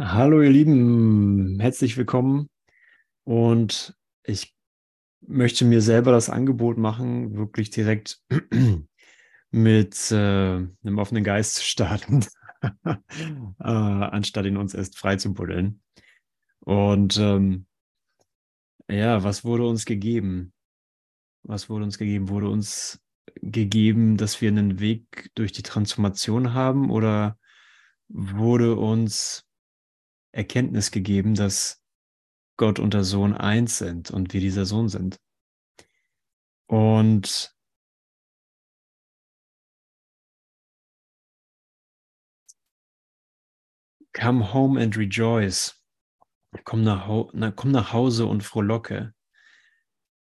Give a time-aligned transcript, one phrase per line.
[0.00, 2.48] Hallo ihr Lieben, herzlich willkommen
[3.24, 4.54] und ich
[5.22, 8.22] möchte mir selber das Angebot machen, wirklich direkt
[9.50, 12.24] mit äh, einem offenen Geist zu starten,
[12.84, 12.94] äh,
[13.58, 15.82] anstatt ihn uns erst frei zu buddeln.
[16.60, 17.66] Und ähm,
[18.88, 20.52] ja, was wurde uns gegeben?
[21.42, 22.28] Was wurde uns gegeben?
[22.28, 23.02] Wurde uns
[23.42, 27.36] gegeben, dass wir einen Weg durch die Transformation haben oder
[28.08, 29.47] wurde uns
[30.32, 31.82] Erkenntnis gegeben, dass
[32.56, 35.20] Gott und der Sohn eins sind und wir dieser Sohn sind.
[36.66, 37.54] Und
[44.12, 45.74] come home and rejoice.
[46.64, 49.14] Komm nach, na, komm nach Hause und frohlocke.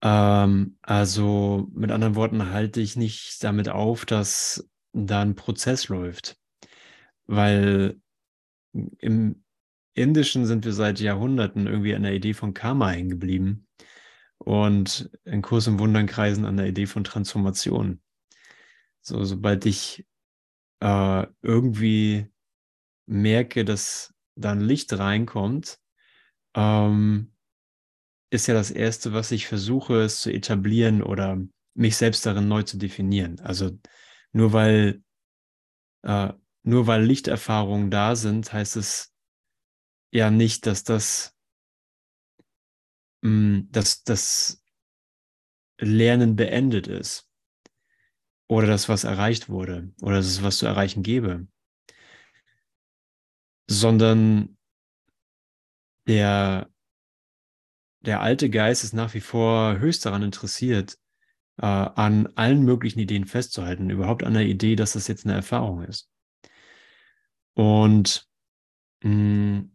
[0.03, 6.37] Ähm, also mit anderen Worten, halte ich nicht damit auf, dass da ein Prozess läuft.
[7.25, 7.99] Weil
[8.73, 9.43] im
[9.93, 13.67] Indischen sind wir seit Jahrhunderten irgendwie an der Idee von Karma hängen geblieben
[14.37, 18.01] und in Kurs im Wundernkreisen an der Idee von Transformation.
[19.01, 20.05] So, sobald ich
[20.79, 22.27] äh, irgendwie
[23.05, 25.79] merke, dass da ein Licht reinkommt,
[26.55, 27.33] ähm,
[28.29, 31.37] ist ja das Erste, was ich versuche, es zu etablieren oder
[31.73, 33.39] mich selbst darin neu zu definieren.
[33.41, 33.77] Also
[34.31, 35.03] nur weil,
[36.03, 39.10] äh, nur weil Lichterfahrungen da sind, heißt es
[40.11, 41.35] ja nicht, dass das,
[43.21, 44.63] mh, mm, dass das
[45.79, 47.27] Lernen beendet ist
[48.47, 51.47] oder dass was erreicht wurde oder dass es was zu erreichen gäbe,
[53.67, 54.57] sondern
[56.07, 56.69] der,
[58.01, 60.97] der alte Geist ist nach wie vor höchst daran interessiert,
[61.57, 65.83] äh, an allen möglichen Ideen festzuhalten, überhaupt an der Idee, dass das jetzt eine Erfahrung
[65.83, 66.09] ist.
[67.53, 68.27] Und
[69.03, 69.71] mh, mm,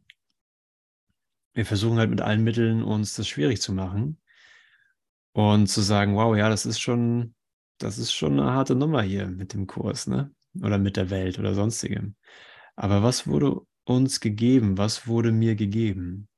[1.56, 4.20] wir versuchen halt mit allen Mitteln uns das schwierig zu machen
[5.32, 7.34] und zu sagen, wow, ja, das ist schon,
[7.78, 10.30] das ist schon eine harte Nummer hier mit dem Kurs, ne?
[10.62, 12.14] Oder mit der Welt oder sonstigem.
[12.76, 14.76] Aber was wurde uns gegeben?
[14.76, 16.28] Was wurde mir gegeben?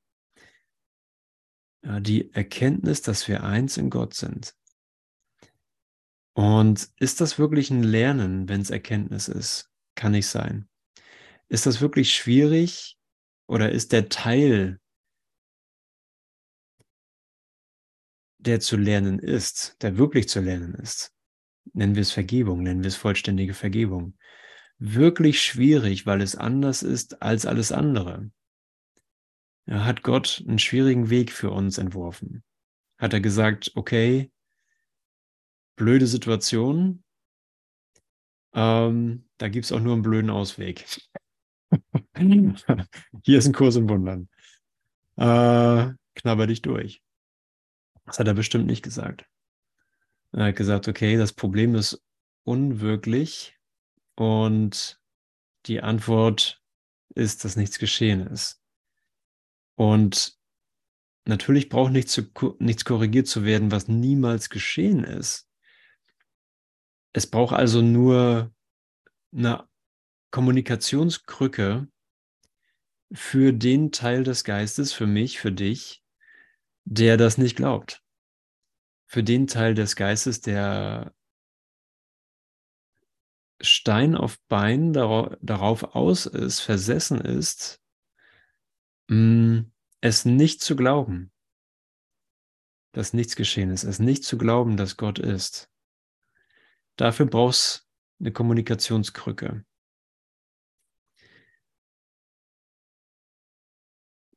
[1.83, 4.55] Ja, die Erkenntnis, dass wir eins in Gott sind.
[6.33, 9.69] Und ist das wirklich ein Lernen, wenn es Erkenntnis ist?
[9.95, 10.69] Kann nicht sein.
[11.49, 12.97] Ist das wirklich schwierig
[13.47, 14.78] oder ist der Teil
[18.39, 21.13] der zu lernen ist, der wirklich zu lernen ist,
[21.73, 24.17] nennen wir es Vergebung, nennen wir es vollständige Vergebung,
[24.77, 28.31] wirklich schwierig, weil es anders ist als alles andere.
[29.65, 32.43] Ja, hat Gott einen schwierigen Weg für uns entworfen.
[32.97, 34.31] Hat er gesagt, okay,
[35.75, 37.03] blöde Situation,
[38.53, 40.85] ähm, da gibt es auch nur einen blöden Ausweg.
[42.17, 44.29] Hier ist ein Kurs im Wundern.
[45.17, 47.03] Äh, knabber dich durch.
[48.09, 49.25] Das hat er bestimmt nicht gesagt.
[50.31, 52.03] Er hat gesagt, okay, das Problem ist
[52.43, 53.55] unwirklich
[54.15, 54.99] und
[55.67, 56.63] die Antwort
[57.13, 58.61] ist, dass nichts geschehen ist.
[59.75, 60.37] Und
[61.25, 62.19] natürlich braucht nichts,
[62.57, 65.47] nichts korrigiert zu werden, was niemals geschehen ist.
[67.13, 68.51] Es braucht also nur
[69.31, 69.67] eine
[70.31, 71.87] Kommunikationskrücke
[73.11, 76.03] für den Teil des Geistes, für mich, für dich,
[76.91, 78.03] der das nicht glaubt.
[79.05, 81.13] Für den Teil des Geistes, der
[83.61, 87.79] Stein auf Bein darauf aus ist, versessen ist,
[89.07, 89.59] mm,
[90.01, 91.31] es nicht zu glauben,
[92.93, 95.69] dass nichts geschehen ist, es nicht zu glauben, dass Gott ist.
[96.95, 97.87] Dafür brauchst
[98.19, 99.63] eine Kommunikationskrücke.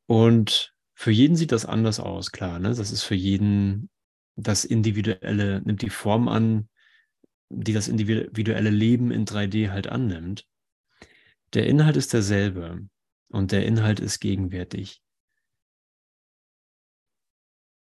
[0.05, 2.59] Und für jeden sieht das anders aus, klar.
[2.59, 2.69] Ne?
[2.69, 3.89] Das ist für jeden
[4.35, 6.69] das Individuelle, nimmt die Form an,
[7.49, 10.47] die das individuelle Leben in 3D halt annimmt.
[11.53, 12.87] Der Inhalt ist derselbe
[13.29, 15.03] und der Inhalt ist gegenwärtig.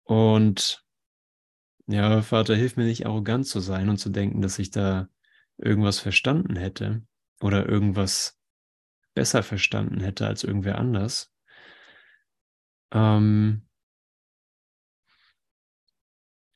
[0.04, 0.83] Und
[1.88, 5.10] ja, Vater, hilf mir nicht arrogant zu sein und zu denken, dass ich da
[5.57, 7.04] irgendwas verstanden hätte
[7.42, 8.39] oder irgendwas
[9.13, 11.32] besser verstanden hätte als irgendwer anders,
[12.94, 13.68] ähm,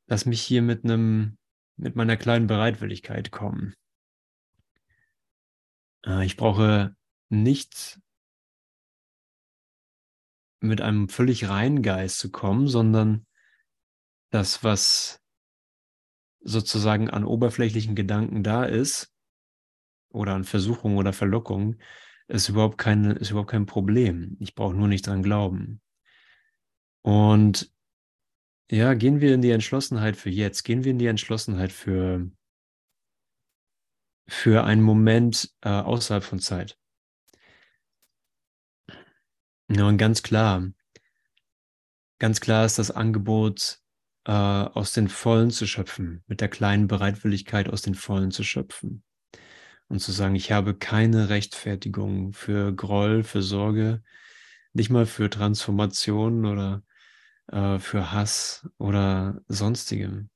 [0.06, 1.38] lass mich hier mit einem,
[1.76, 3.74] mit meiner kleinen Bereitwilligkeit kommen.
[6.06, 6.96] Äh, ich brauche
[7.30, 8.00] nicht
[10.60, 13.26] mit einem völlig reinen Geist zu kommen, sondern
[14.32, 15.22] das, was
[16.40, 19.14] sozusagen an oberflächlichen Gedanken da ist,
[20.10, 21.82] oder an Versuchungen oder Verlockungen,
[22.28, 24.36] ist überhaupt, keine, ist überhaupt kein Problem.
[24.40, 25.82] Ich brauche nur nicht dran glauben.
[27.08, 27.72] Und
[28.70, 32.30] ja, gehen wir in die Entschlossenheit für jetzt, gehen wir in die Entschlossenheit für,
[34.28, 36.78] für einen Moment äh, außerhalb von Zeit.
[39.70, 40.70] Ja, und ganz klar,
[42.20, 43.80] ganz klar ist das Angebot,
[44.26, 49.02] äh, aus den Vollen zu schöpfen, mit der kleinen Bereitwilligkeit aus den Vollen zu schöpfen.
[49.88, 54.04] Und zu sagen, ich habe keine Rechtfertigung für Groll, für Sorge,
[54.74, 56.84] nicht mal für Transformation oder
[57.48, 60.30] äh, für Hass oder sonstigem,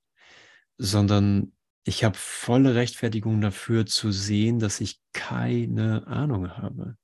[0.78, 1.54] sondern
[1.84, 6.98] ich habe volle Rechtfertigung dafür zu sehen, dass ich keine Ahnung habe,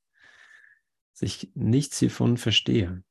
[1.13, 3.03] dass ich nichts hiervon verstehe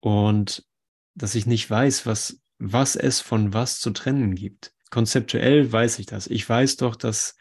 [0.00, 0.66] und
[1.14, 4.72] dass ich nicht weiß, was, was es von was zu trennen gibt.
[4.90, 6.26] Konzeptuell weiß ich das.
[6.28, 7.36] Ich weiß doch, dass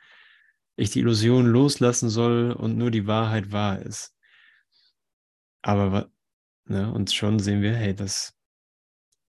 [0.75, 4.15] ich die Illusion loslassen soll und nur die Wahrheit wahr ist.
[5.61, 6.11] Aber
[6.65, 6.91] Ne?
[6.91, 8.35] Und schon sehen wir, hey, das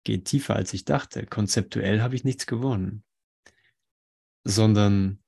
[0.04, 1.25] geht tiefer, als ich dachte.
[1.25, 3.04] Konzeptuell habe ich nichts gewonnen,
[4.44, 5.19] sondern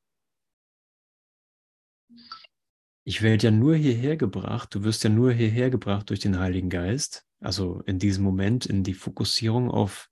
[3.03, 6.69] ich werde ja nur hierher gebracht, du wirst ja nur hierher gebracht durch den Heiligen
[6.69, 10.09] Geist, also in diesem Moment, in die Fokussierung auf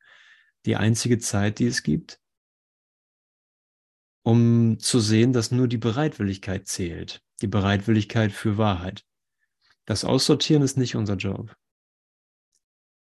[0.66, 2.20] die einzige Zeit, die es gibt,
[4.24, 9.06] um zu sehen, dass nur die Bereitwilligkeit zählt, die Bereitwilligkeit für Wahrheit.
[9.86, 11.56] Das Aussortieren ist nicht unser Job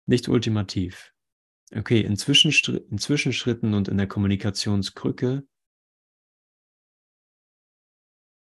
[0.06, 1.12] nicht ultimativ.
[1.74, 5.46] Okay, in, Zwischenstr in Zwischenschritten und in der Kommunikationskrücke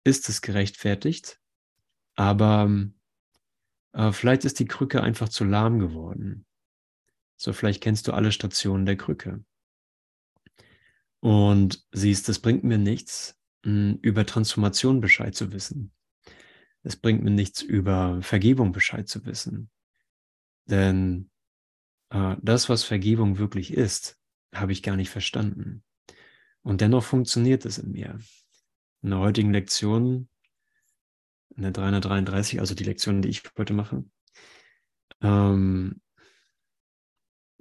[0.04, 1.40] ist es gerechtfertigt,
[2.16, 2.70] aber
[3.94, 6.46] äh, vielleicht ist die Krücke einfach zu lahm geworden.
[7.38, 9.44] So, vielleicht kennst du alle Stationen der Krücke.
[11.22, 15.94] Und siehst, es bringt mir nichts, mh, über Transformation Bescheid zu wissen.
[16.84, 19.70] Es bringt mir nichts, über Vergebung Bescheid zu wissen.
[20.66, 21.32] Denn
[22.14, 24.20] das, was Vergebung wirklich ist,
[24.54, 25.84] habe ich gar nicht verstanden.
[26.62, 28.20] Und dennoch funktioniert es in mir.
[29.02, 30.30] In der heutigen Lektion,
[31.56, 34.06] in der 333, also die Lektion, die ich heute mache,
[35.22, 36.02] ähm,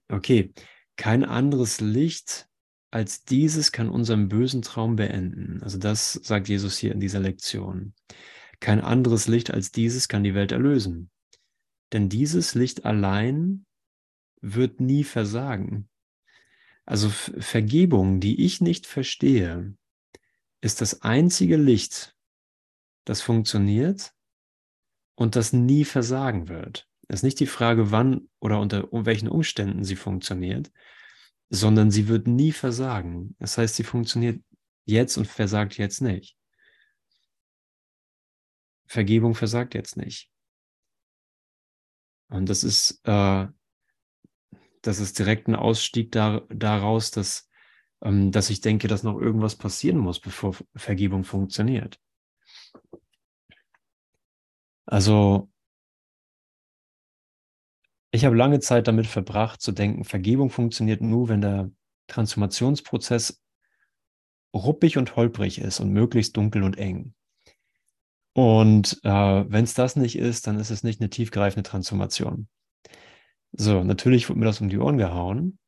[0.09, 0.53] okay,
[0.97, 2.49] kein anderes Licht
[2.91, 5.63] als dieses kann unseren bösen Traum beenden.
[5.63, 7.95] Also das sagt Jesus hier in dieser Lektion.
[8.61, 11.11] Kein anderes Licht als dieses kann die Welt erlösen.
[11.93, 13.65] Denn dieses Licht allein
[14.43, 15.89] wird nie versagen.
[16.85, 19.75] Also Vergebung, die ich nicht verstehe,
[20.61, 22.17] ist das einzige Licht,
[23.05, 24.13] das funktioniert
[25.15, 26.89] und das nie versagen wird.
[27.09, 30.73] Es ist nicht die Frage, wann oder unter welchen Umständen sie funktioniert,
[31.51, 33.37] sondern sie wird nie versagen.
[33.39, 34.43] Das heißt, sie funktioniert
[34.85, 36.37] jetzt und versagt jetzt nicht.
[38.87, 40.31] Vergebung versagt jetzt nicht.
[42.29, 43.47] Und das ist äh,
[44.83, 47.49] das ist direkt ein Ausstieg da, daraus, dass,
[48.03, 51.99] ähm, dass ich denke, dass noch irgendwas passieren muss, bevor Vergebung funktioniert.
[54.87, 55.49] Also,
[58.11, 61.71] ich habe lange Zeit damit verbracht zu denken, Vergebung funktioniert nur, wenn der
[62.09, 63.43] Transformationsprozess
[64.55, 67.15] ruppig und holprig ist und möglichst dunkel und eng.
[68.35, 72.49] Und äh, wenn es das nicht ist, dann ist es nicht eine tiefgreifende Transformation.
[73.53, 75.59] So, natürlich wurde mir das um die Ohren gehauen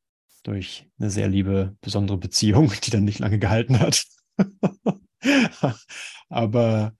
[0.43, 4.05] durch eine sehr liebe, besondere Beziehung, die dann nicht lange gehalten hat.
[6.29, 6.95] Aber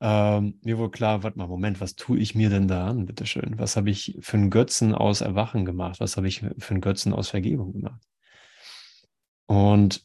[0.00, 3.58] ähm, mir wurde klar, warte mal, Moment, was tue ich mir denn da an, bitteschön?
[3.58, 6.00] Was habe ich für einen Götzen aus Erwachen gemacht?
[6.00, 8.02] Was habe ich für einen Götzen aus Vergebung gemacht?
[9.46, 10.04] Und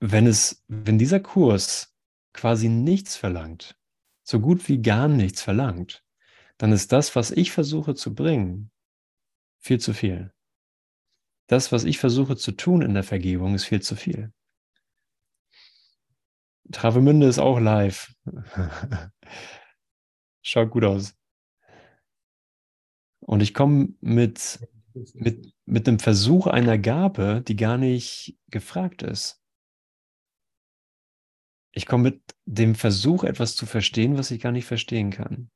[0.00, 1.94] wenn es, wenn dieser Kurs
[2.32, 3.76] quasi nichts verlangt,
[4.22, 6.04] so gut wie gar nichts verlangt,
[6.58, 8.70] dann ist das, was ich versuche zu bringen,
[9.64, 10.30] viel zu viel.
[11.48, 14.32] Das, was ich versuche zu tun in der Vergebung, ist viel zu viel.
[16.70, 18.14] Travemünde ist auch live.
[20.42, 21.14] Schaut gut aus.
[23.20, 24.60] Und ich komme mit,
[25.14, 29.40] mit, mit dem Versuch einer Gabe, die gar nicht gefragt ist.
[31.72, 35.50] Ich komme mit dem Versuch, etwas zu verstehen, was ich gar nicht verstehen kann.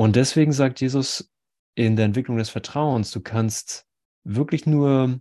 [0.00, 1.30] Und deswegen sagt Jesus
[1.74, 3.86] in der Entwicklung des Vertrauens, du kannst
[4.24, 5.20] wirklich nur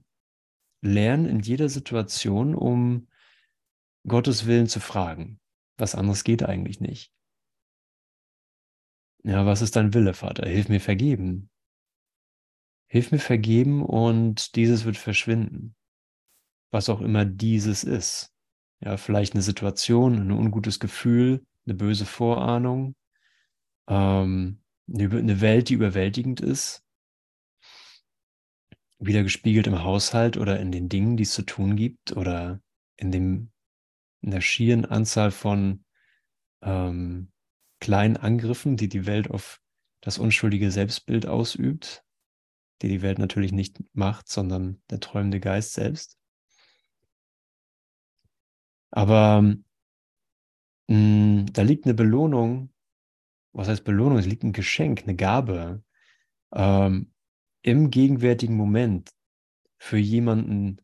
[0.80, 3.10] lernen in jeder Situation, um
[4.08, 5.42] Gottes Willen zu fragen.
[5.78, 7.12] Was anderes geht eigentlich nicht.
[9.26, 10.48] Ja, was ist dein Wille, Vater?
[10.48, 11.50] Hilf mir vergeben.
[12.88, 15.76] Hilf mir vergeben und dieses wird verschwinden.
[16.72, 18.34] Was auch immer dieses ist.
[18.80, 22.96] Ja, vielleicht eine Situation, ein ungutes Gefühl, eine böse Vorahnung,
[23.90, 24.62] ähm,
[24.94, 26.84] eine Welt, die überwältigend ist,
[29.00, 32.62] wieder gespiegelt im Haushalt oder in den Dingen, die es zu tun gibt oder
[32.98, 33.52] in, dem,
[34.22, 35.86] in der schieren Anzahl von
[36.62, 37.32] ähm,
[37.80, 39.62] kleinen Angriffen, die die Welt auf
[40.02, 42.04] das unschuldige Selbstbild ausübt,
[42.82, 46.18] die die Welt natürlich nicht macht, sondern der träumende Geist selbst.
[48.92, 49.58] Aber mh,
[50.88, 52.74] mm, da liegt eine Belohnung,
[53.54, 54.18] was heißt Belohnung?
[54.18, 55.84] Es liegt ein Geschenk, eine Gabe
[56.54, 57.14] ähm,
[57.62, 59.10] im gegenwärtigen Moment
[59.78, 60.82] für jemanden,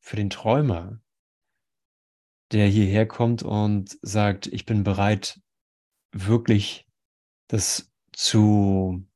[0.00, 1.00] für den Träumer,
[2.52, 5.40] der hierher kommt und sagt, ich bin bereit,
[6.12, 6.86] wirklich
[7.48, 9.06] das zu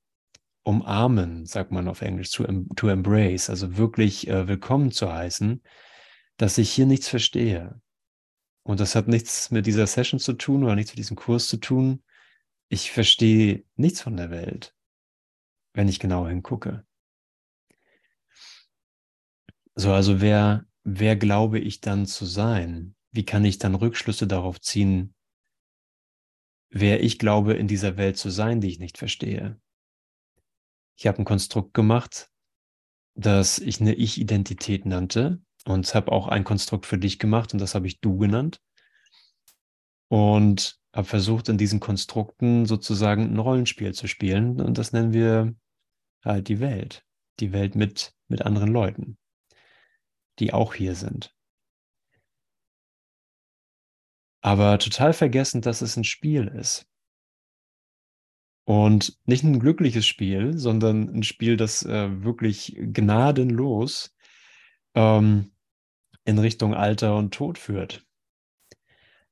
[0.64, 2.44] umarmen, sagt man auf Englisch, to,
[2.76, 5.62] to embrace, also wirklich äh, willkommen zu heißen,
[6.36, 7.80] dass ich hier nichts verstehe.
[8.68, 11.56] Und das hat nichts mit dieser Session zu tun oder nichts mit diesem Kurs zu
[11.56, 12.02] tun.
[12.68, 14.76] Ich verstehe nichts von der Welt,
[15.72, 16.86] wenn ich genau hingucke.
[19.74, 22.94] So, also wer, wer glaube ich dann zu sein?
[23.10, 25.14] Wie kann ich dann Rückschlüsse darauf ziehen,
[26.68, 29.58] wer ich glaube, in dieser Welt zu sein, die ich nicht verstehe?
[30.98, 32.30] Ich habe ein Konstrukt gemacht,
[33.14, 37.74] das ich eine Ich-Identität nannte und habe auch ein Konstrukt für dich gemacht und das
[37.74, 38.60] habe ich du genannt.
[40.08, 45.54] Und habe versucht, in diesen Konstrukten sozusagen ein Rollenspiel zu spielen und das nennen wir
[46.24, 47.04] halt die Welt.
[47.40, 49.18] Die Welt mit, mit anderen Leuten,
[50.38, 51.34] die auch hier sind.
[54.40, 56.86] Aber total vergessen, dass es ein Spiel ist.
[58.64, 64.14] Und nicht ein glückliches Spiel, sondern ein Spiel, das äh, wirklich gnadenlos
[64.98, 65.52] ähm,
[66.24, 68.04] in Richtung Alter und Tod führt.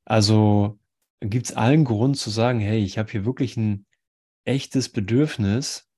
[0.05, 0.79] Also
[1.21, 3.85] gibt es allen Grund zu sagen, hey, ich habe hier wirklich ein
[4.45, 5.91] echtes Bedürfnis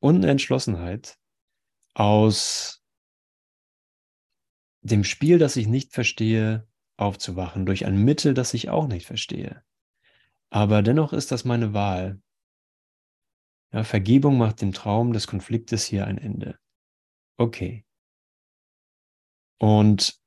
[0.00, 1.16] und eine Entschlossenheit
[1.94, 2.84] aus
[4.82, 9.62] dem Spiel, das ich nicht verstehe, aufzuwachen, durch ein Mittel, das ich auch nicht verstehe.
[10.50, 12.20] Aber dennoch ist das meine Wahl.
[13.72, 16.58] Ja, Vergebung macht dem Traum des Konfliktes hier ein Ende.
[17.36, 17.84] Okay.
[19.58, 20.18] Und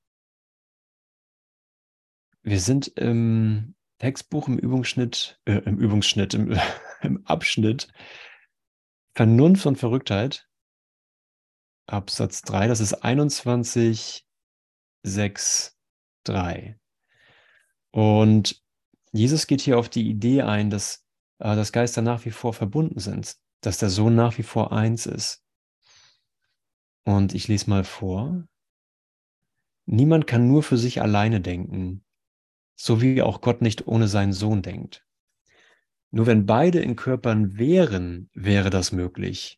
[2.43, 6.57] wir sind im Textbuch im Übungsschnitt, äh, im Übungsschnitt, im,
[7.01, 7.87] im Abschnitt
[9.15, 10.47] Vernunft und Verrücktheit,
[11.87, 14.27] Absatz 3, das ist 21,
[15.03, 15.77] 6,
[16.25, 16.79] 3.
[17.91, 18.61] Und
[19.11, 21.05] Jesus geht hier auf die Idee ein, dass,
[21.39, 25.05] äh, dass Geister nach wie vor verbunden sind, dass der Sohn nach wie vor eins
[25.05, 25.43] ist.
[27.07, 28.43] Und ich lese mal vor.
[29.85, 32.03] Niemand kann nur für sich alleine denken,
[32.75, 35.05] so wie auch Gott nicht ohne seinen Sohn denkt.
[36.11, 39.57] Nur wenn beide in Körpern wären, wäre das möglich.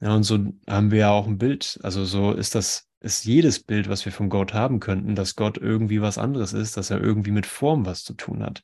[0.00, 3.64] Ja, und so haben wir ja auch ein Bild, also so ist das, ist jedes
[3.64, 7.00] Bild, was wir von Gott haben könnten, dass Gott irgendwie was anderes ist, dass er
[7.00, 8.62] irgendwie mit Form was zu tun hat.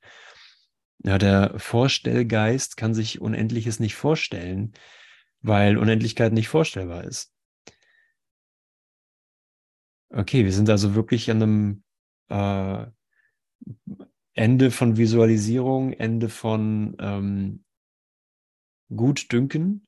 [0.99, 4.75] Ja, der Vorstellgeist kann sich Unendliches nicht vorstellen,
[5.41, 7.33] weil Unendlichkeit nicht vorstellbar ist.
[10.11, 11.83] Okay, wir sind also wirklich an einem
[12.29, 12.87] äh,
[14.35, 17.65] Ende von Visualisierung, Ende von ähm,
[18.95, 19.87] Gutdünken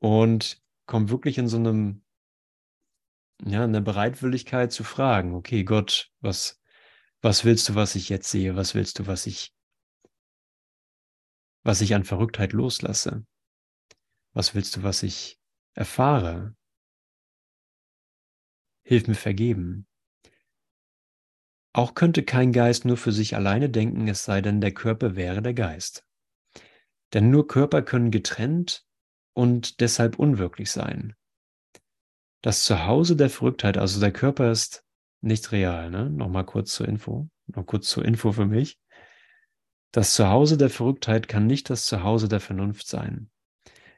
[0.00, 2.02] und kommen wirklich in so einem,
[3.44, 6.60] ja, eine Bereitwilligkeit zu fragen, okay, Gott, was,
[7.22, 8.56] was willst du, was ich jetzt sehe?
[8.56, 9.54] Was willst du, was ich,
[11.62, 13.24] was ich an Verrücktheit loslasse?
[14.32, 15.40] Was willst du, was ich
[15.74, 16.54] erfahre?
[18.88, 19.88] Hilf mir vergeben.
[21.72, 25.42] Auch könnte kein Geist nur für sich alleine denken, es sei denn, der Körper wäre
[25.42, 26.06] der Geist.
[27.12, 28.86] Denn nur Körper können getrennt
[29.34, 31.16] und deshalb unwirklich sein.
[32.42, 34.84] Das Zuhause der Verrücktheit, also der Körper ist
[35.20, 36.08] nicht real, ne?
[36.08, 38.78] Nochmal kurz zur Info, noch kurz zur Info für mich.
[39.90, 43.30] Das Zuhause der Verrücktheit kann nicht das Zuhause der Vernunft sein.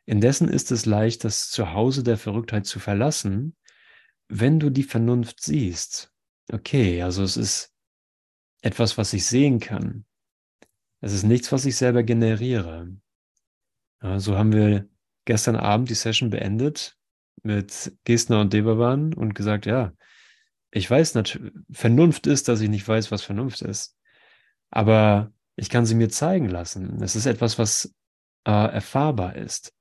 [0.07, 3.54] Indessen ist es leicht, das Zuhause der Verrücktheit zu verlassen,
[4.28, 6.12] wenn du die Vernunft siehst,
[6.52, 7.75] okay, also es ist
[8.62, 10.04] etwas, was ich sehen kann.
[11.00, 12.92] Es ist nichts, was ich selber generiere.
[14.02, 14.88] Ja, so haben wir
[15.25, 16.97] gestern Abend die Session beendet
[17.42, 19.92] mit Gestner und Devavan und gesagt, ja,
[20.70, 23.97] ich weiß natürlich, Vernunft ist, dass ich nicht weiß, was Vernunft ist.
[24.70, 27.02] Aber ich kann sie mir zeigen lassen.
[27.02, 27.94] Es ist etwas, was
[28.44, 29.73] äh, erfahrbar ist.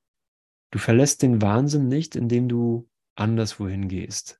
[0.71, 4.39] Du verlässt den Wahnsinn nicht, indem du anderswohin gehst.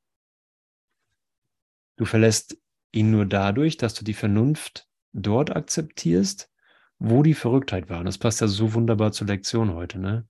[1.98, 2.57] Du verlässt
[2.91, 6.51] ihn nur dadurch, dass du die Vernunft dort akzeptierst,
[7.00, 8.00] wo die Verrücktheit war.
[8.00, 10.00] Und das passt ja so wunderbar zur Lektion heute.
[10.00, 10.27] Ne?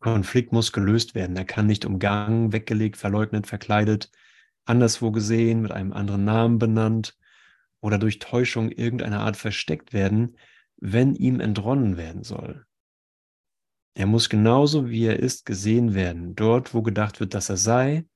[0.00, 1.36] Konflikt muss gelöst werden.
[1.36, 4.10] Er kann nicht umgangen, weggelegt, verleugnet, verkleidet,
[4.64, 7.16] anderswo gesehen, mit einem anderen Namen benannt
[7.80, 10.36] oder durch Täuschung irgendeiner Art versteckt werden,
[10.76, 12.66] wenn ihm entronnen werden soll.
[13.94, 18.06] Er muss genauso wie er ist gesehen werden, dort, wo gedacht wird, dass er sei,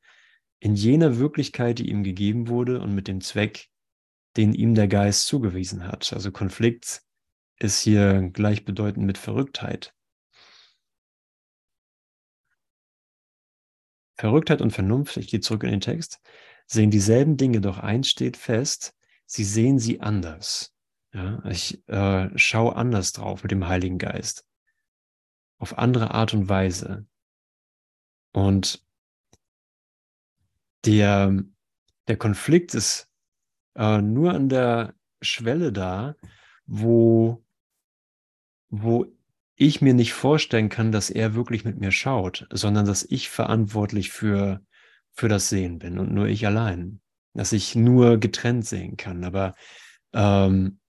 [0.60, 3.68] in jener Wirklichkeit, die ihm gegeben wurde und mit dem Zweck,
[4.36, 6.12] den ihm der Geist zugewiesen hat.
[6.12, 7.02] Also Konflikt
[7.58, 9.92] ist hier gleichbedeutend mit Verrücktheit.
[14.16, 16.20] Verrücktheit und Vernunft, ich gehe zurück in den Text,
[16.66, 18.94] sehen dieselben Dinge, doch eins steht fest,
[19.26, 20.72] sie sehen sie anders.
[21.12, 24.46] Ja, ich äh, schaue anders drauf mit dem Heiligen Geist.
[25.62, 27.06] Auf andere Art und Weise.
[28.32, 28.84] Und
[30.84, 31.40] der,
[32.08, 33.08] der Konflikt ist
[33.76, 36.16] äh, nur an der Schwelle da,
[36.66, 37.44] wo,
[38.70, 39.06] wo
[39.54, 44.10] ich mir nicht vorstellen kann, dass er wirklich mit mir schaut, sondern dass ich verantwortlich
[44.10, 44.66] für,
[45.12, 47.00] für das Sehen bin und nur ich allein.
[47.34, 49.22] Dass ich nur getrennt sehen kann.
[49.22, 49.54] Aber
[50.12, 50.80] ähm,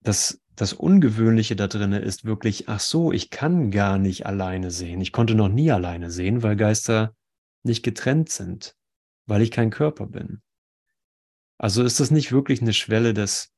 [0.00, 5.00] das, das Ungewöhnliche da drin ist wirklich, ach so, ich kann gar nicht alleine sehen.
[5.00, 7.16] Ich konnte noch nie alleine sehen, weil Geister
[7.62, 8.76] nicht getrennt sind,
[9.26, 10.42] weil ich kein Körper bin.
[11.58, 13.52] Also ist das nicht wirklich eine Schwelle des,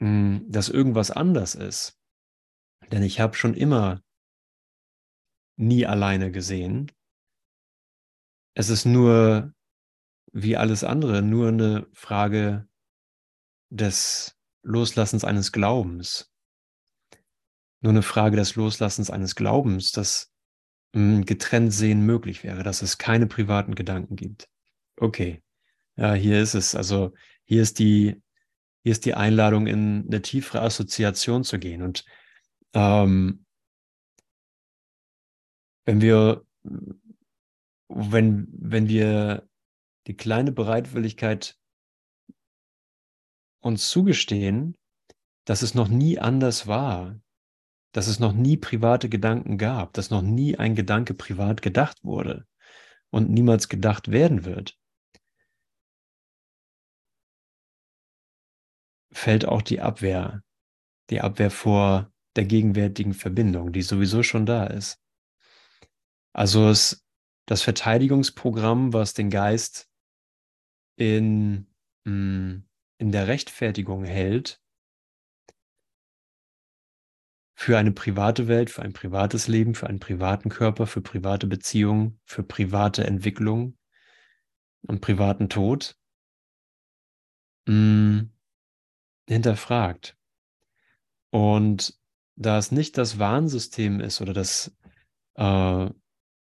[0.00, 1.98] hm, dass irgendwas anders ist.
[2.90, 4.02] Denn ich habe schon immer
[5.56, 6.90] nie alleine gesehen.
[8.54, 9.54] Es ist nur,
[10.32, 12.68] wie alles andere, nur eine Frage
[13.70, 16.30] des Loslassens eines Glaubens.
[17.80, 20.30] Nur eine Frage des Loslassens eines Glaubens, dass
[20.94, 24.48] hm, getrennt sehen möglich wäre, dass es keine privaten Gedanken gibt.
[24.96, 25.42] Okay,
[25.96, 26.74] ja, hier ist es.
[26.74, 27.14] Also
[27.44, 28.20] hier ist die,
[28.82, 31.82] hier ist die Einladung, in eine tiefere Assoziation zu gehen.
[31.82, 32.04] Und
[32.74, 33.44] ähm,
[35.84, 36.44] wenn wir,
[37.88, 39.48] wenn, wenn wir
[40.06, 41.59] die kleine Bereitwilligkeit
[43.60, 44.76] uns zugestehen,
[45.44, 47.20] dass es noch nie anders war,
[47.92, 52.46] dass es noch nie private Gedanken gab, dass noch nie ein Gedanke privat gedacht wurde
[53.10, 54.78] und niemals gedacht werden wird,
[59.12, 60.42] fällt auch die Abwehr,
[61.10, 65.00] die Abwehr vor der gegenwärtigen Verbindung, die sowieso schon da ist.
[66.32, 67.04] Also es,
[67.46, 69.90] das Verteidigungsprogramm, was den Geist
[70.96, 71.66] in,
[72.04, 72.58] mm,
[73.00, 74.60] in der Rechtfertigung hält,
[77.54, 82.20] für eine private Welt, für ein privates Leben, für einen privaten Körper, für private Beziehungen,
[82.26, 83.78] für private Entwicklung
[84.82, 85.98] und privaten Tod,
[87.66, 88.32] mh, mm,
[89.28, 90.18] hinterfragt.
[91.30, 91.98] Und
[92.36, 94.76] da es nicht das Warnsystem ist oder das,
[95.36, 95.88] äh,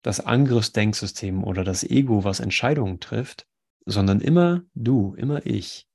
[0.03, 3.46] das Angriffsdenksystem oder das Ego, was Entscheidungen trifft,
[3.85, 5.89] sondern immer du, immer ich,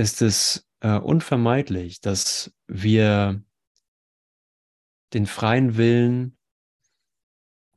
[0.00, 3.44] ist es äh, unvermeidlich, dass wir
[5.12, 6.38] den freien Willen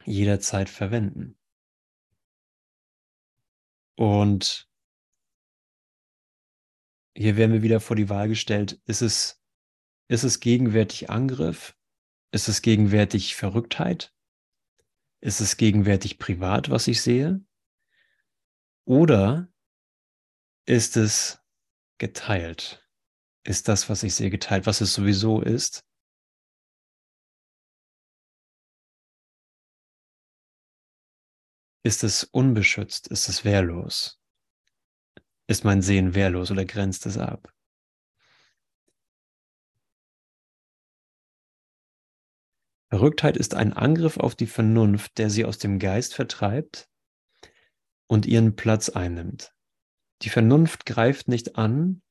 [0.05, 1.37] jederzeit verwenden.
[3.97, 4.69] Und
[7.13, 9.43] hier werden wir wieder vor die Wahl gestellt, ist es,
[10.07, 11.77] ist es gegenwärtig Angriff?
[12.31, 14.15] Ist es gegenwärtig Verrücktheit?
[15.19, 17.45] Ist es gegenwärtig privat, was ich sehe?
[18.85, 19.51] Oder
[20.65, 21.42] ist es
[21.97, 22.87] geteilt?
[23.45, 25.85] Ist das, was ich sehe, geteilt, was es sowieso ist?
[31.85, 33.07] Ist es unbeschützt?
[33.07, 34.21] Ist es wehrlos?
[35.47, 37.53] Ist mein Sehen wehrlos oder grenzt es ab?
[42.89, 46.87] Verrücktheit ist ein Angriff auf die Vernunft, der sie aus dem Geist vertreibt
[48.07, 49.51] und ihren Platz einnimmt.
[50.23, 52.01] Die Vernunft greift nicht an,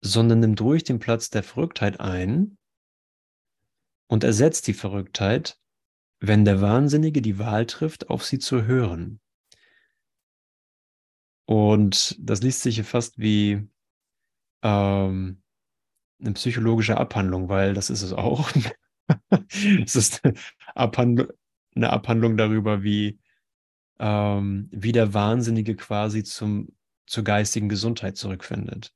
[0.00, 2.56] sondern nimmt ruhig den Platz der Verrücktheit ein
[4.06, 5.58] und ersetzt die Verrücktheit,
[6.20, 9.20] wenn der Wahnsinnige die Wahl trifft, auf sie zu hören.
[11.44, 13.68] Und das liest sich hier fast wie
[14.62, 15.42] ähm,
[16.18, 18.50] eine psychologische Abhandlung, weil das ist es auch.
[19.84, 20.34] es ist eine
[20.74, 21.28] Abhandlung,
[21.74, 23.18] eine Abhandlung darüber, wie,
[23.98, 26.68] ähm, wie der Wahnsinnige quasi zum,
[27.12, 28.94] zur geistigen Gesundheit zurückfindet.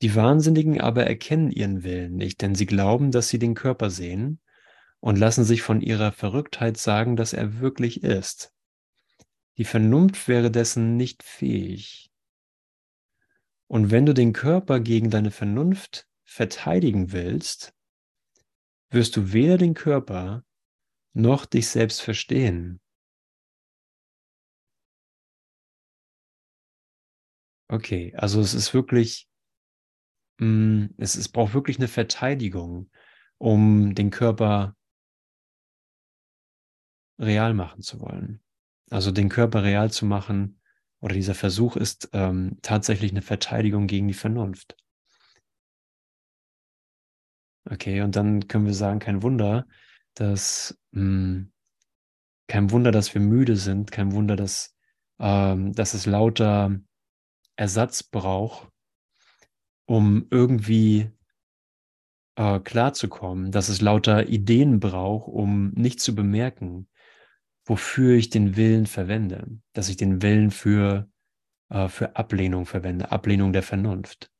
[0.00, 4.40] Die Wahnsinnigen aber erkennen ihren Willen nicht, denn sie glauben, dass sie den Körper sehen
[5.00, 8.54] und lassen sich von ihrer Verrücktheit sagen, dass er wirklich ist.
[9.58, 12.10] Die Vernunft wäre dessen nicht fähig.
[13.66, 17.74] Und wenn du den Körper gegen deine Vernunft verteidigen willst,
[18.88, 20.42] wirst du weder den Körper
[21.12, 22.80] noch dich selbst verstehen.
[27.68, 29.28] Okay, also es ist wirklich,
[30.38, 32.90] mh, mm, es, es braucht wirklich eine Verteidigung,
[33.38, 34.74] um den Körper
[37.18, 38.40] real machen zu wollen.
[38.90, 40.60] Also den Körper real zu machen,
[41.00, 44.76] oder dieser Versuch ist ähm, tatsächlich eine Verteidigung gegen die Vernunft.
[47.70, 49.66] Okay, und dann können wir sagen, kein Wunder,
[50.14, 51.52] dass mh, hm,
[52.48, 54.74] kein Wunder, dass wir müde sind, kein Wunder, dass,
[55.20, 56.80] ähm, dass es lauter
[57.58, 58.70] Ersatz braucht,
[59.86, 61.10] um irgendwie
[62.36, 66.88] äh, klarzukommen, dass es lauter Ideen braucht, um nicht zu bemerken,
[67.64, 71.10] wofür ich den Willen verwende, dass ich den Willen für,
[71.68, 74.32] äh, für Ablehnung verwende, Ablehnung der Vernunft.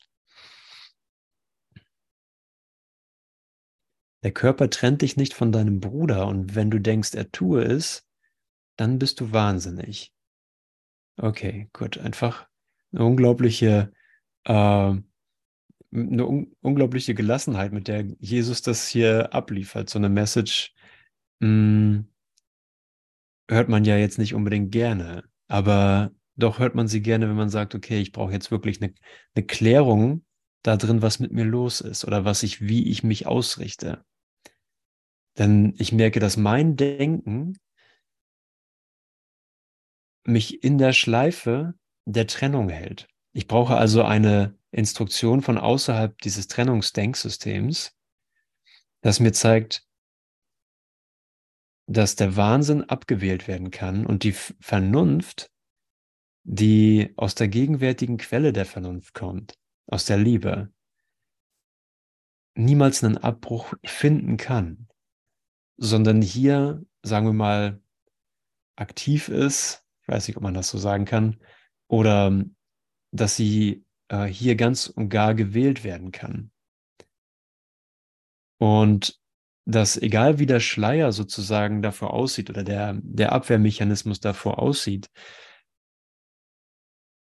[4.22, 8.06] Der Körper trennt dich nicht von deinem Bruder und wenn du denkst, er tue es,
[8.76, 10.12] dann bist du wahnsinnig.
[11.16, 12.47] Okay, gut, einfach
[12.92, 13.92] eine unglaubliche,
[14.44, 19.90] äh, eine un unglaubliche Gelassenheit, mit der Jesus das hier abliefert.
[19.90, 20.74] So eine Message
[21.40, 22.08] mh, hm,
[23.50, 27.48] hört man ja jetzt nicht unbedingt gerne, aber doch hört man sie gerne, wenn man
[27.50, 28.94] sagt, okay, ich brauche jetzt wirklich eine,
[29.34, 30.24] eine Klärung
[30.62, 34.04] da drin, was mit mir los ist oder was ich, wie ich mich ausrichte.
[35.38, 37.58] Denn ich merke, dass mein Denken
[40.24, 41.74] mich in der Schleife
[42.08, 43.06] der Trennung hält.
[43.32, 47.94] Ich brauche also eine Instruktion von außerhalb dieses Trennungsdenksystems,
[49.02, 49.86] das mir zeigt,
[51.86, 55.50] dass der Wahnsinn abgewählt werden kann und die Vernunft,
[56.44, 59.54] die aus der gegenwärtigen Quelle der Vernunft kommt,
[59.86, 60.72] aus der Liebe,
[62.54, 64.88] niemals einen Abbruch finden kann,
[65.76, 67.82] sondern hier, sagen wir mal,
[68.76, 71.38] aktiv ist, ich weiß nicht, ob man das so sagen kann,
[71.88, 72.44] oder
[73.10, 76.50] dass sie äh, hier ganz und gar gewählt werden kann.
[78.58, 79.18] Und
[79.64, 85.10] dass egal wie der Schleier sozusagen davor aussieht oder der, der Abwehrmechanismus davor aussieht,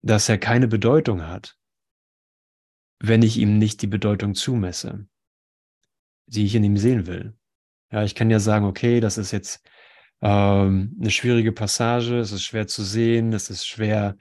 [0.03, 1.59] dass er keine Bedeutung hat,
[3.01, 5.09] wenn ich ihm nicht die Bedeutung zumesse,
[6.27, 7.37] die ich in ihm sehen will.
[7.91, 9.69] Ja, ich kann ja sagen, okay, das ist jetzt
[10.21, 14.17] ähm, eine schwierige Passage, es ist schwer zu sehen, es ist schwer,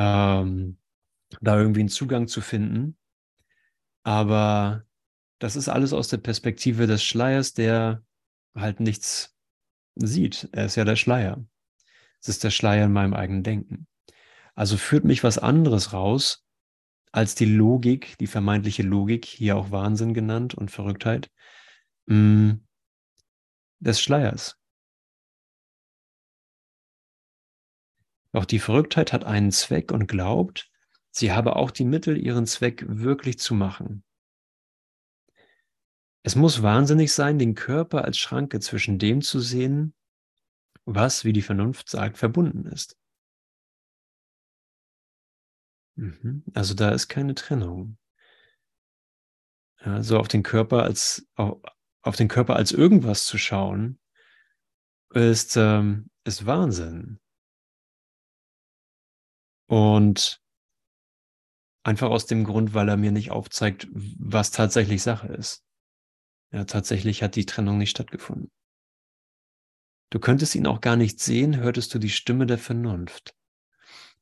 [0.00, 0.78] ähm,
[1.42, 2.96] da irgendwie einen Zugang zu finden.
[4.02, 4.84] Aber
[5.38, 8.02] das ist alles aus der Perspektive des Schleiers, der
[8.54, 9.36] halt nichts
[9.96, 10.48] sieht.
[10.52, 11.44] Er ist ja der Schleier.
[12.22, 13.86] Es ist der Schleier in meinem eigenen Denken.
[14.54, 16.46] Also führt mich was anderes raus
[17.12, 21.30] als die Logik, die vermeintliche Logik, hier auch Wahnsinn genannt und Verrücktheit,
[22.06, 22.52] mm,
[23.80, 24.59] des Schleiers.
[28.32, 30.70] Auch die Verrücktheit hat einen Zweck und glaubt,
[31.10, 34.04] sie habe auch die Mittel, ihren Zweck wirklich zu machen.
[36.22, 39.94] Es muss wahnsinnig sein, den Körper als Schranke zwischen dem zu sehen,
[40.84, 42.96] was, wie die Vernunft sagt, verbunden ist.
[45.96, 46.44] Mhm.
[46.54, 47.98] Also da ist keine Trennung.
[49.78, 51.58] Also auf den Körper als auf,
[52.02, 53.98] auf den Körper als irgendwas zu schauen,
[55.12, 57.18] ist, ähm, ist Wahnsinn.
[59.70, 60.42] Und
[61.84, 65.64] einfach aus dem Grund, weil er mir nicht aufzeigt, was tatsächlich Sache ist.
[66.52, 68.50] Ja, tatsächlich hat die Trennung nicht stattgefunden.
[70.10, 73.36] Du könntest ihn auch gar nicht sehen, hörtest du die Stimme der Vernunft.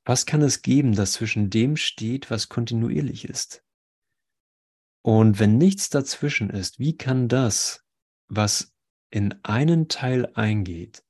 [0.04, 3.64] Was kann es geben, das zwischen dem steht, was kontinuierlich ist?
[5.00, 7.86] Und wenn nichts dazwischen ist, wie kann das,
[8.26, 8.74] was
[9.08, 11.02] in einen Teil eingeht,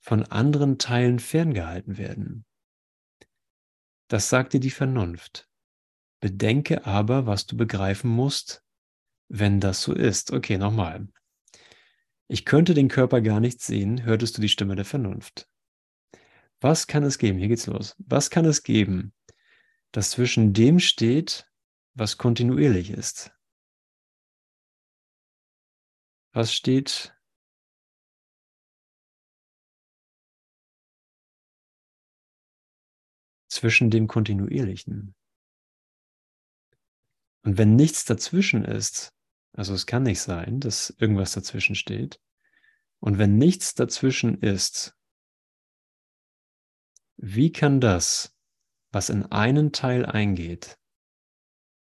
[0.00, 2.44] von anderen Teilen ferngehalten werden?
[4.10, 5.48] Das sagt dir die Vernunft.
[6.18, 8.64] Bedenke aber, was du begreifen musst,
[9.28, 10.32] wenn das so ist.
[10.32, 11.06] Okay, nochmal.
[12.26, 15.48] Ich könnte den Körper gar nicht sehen, hörtest du die Stimme der Vernunft.
[16.60, 17.38] Was kann es geben?
[17.38, 17.94] Hier geht's los.
[17.98, 19.14] Was kann es geben,
[19.92, 21.48] das zwischen dem steht,
[21.94, 23.32] was kontinuierlich ist?
[26.32, 27.14] Was steht
[33.50, 35.14] zwischen dem Kontinuierlichen?
[37.42, 39.12] Und wenn nichts dazwischen ist,
[39.52, 42.20] Also es kann nicht sein, dass irgendwas dazwischen steht.
[43.00, 44.96] Und wenn nichts dazwischen ist,
[47.16, 48.34] wie kann das,
[48.92, 50.78] was in einen Teil eingeht,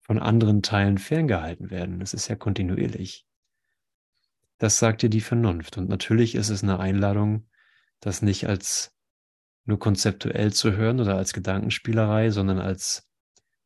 [0.01, 1.99] von anderen Teilen ferngehalten werden?
[1.99, 3.25] Das ist ja kontinuierlich.
[4.57, 5.77] Das sagt dir die Vernunft.
[5.77, 7.49] Und natürlich ist es eine Einladung,
[7.99, 8.92] das nicht als
[9.65, 13.09] nur konzeptuell zu hören oder als Gedankenspielerei, sondern als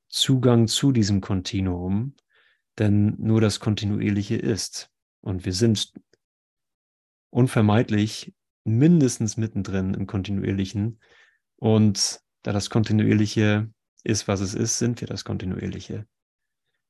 [0.10, 2.15] Zugang zu diesem Kontinuum,
[2.77, 4.91] denn nur das Kontinuierliche ist.
[5.21, 5.93] Und wir sind
[7.29, 8.33] unvermeidlich
[8.63, 10.99] mindestens mittendrin im Kontinuierlichen.
[11.55, 13.71] Und da das Kontinuierliche
[14.03, 16.07] ist, was es ist, sind wir das Kontinuierliche.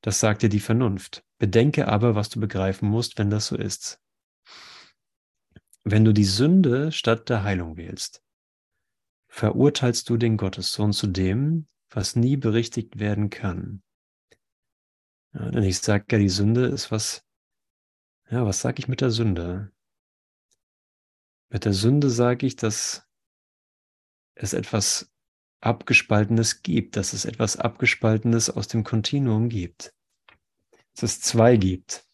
[0.01, 1.23] Das sagt dir die Vernunft.
[1.39, 3.99] Bedenke aber, was du begreifen musst, wenn das so ist.
[5.83, 8.21] Wenn du die Sünde statt der Heilung wählst,
[9.37, 13.83] verurteilst du den Gottessohn zu dem, was nie berichtigt werden kann.
[15.31, 17.23] Ja, denn ich sage ja, die Sünde ist was,
[18.31, 19.71] ja, was sage ich mit der Sünde?
[21.49, 23.07] Mit der Sünde sage ich, dass
[24.33, 25.13] es etwas
[25.61, 29.93] Abgespaltenes gibt, dass es etwas Abgespaltenes aus dem Kontinuum gibt.
[30.95, 32.07] Dass es zwei gibt.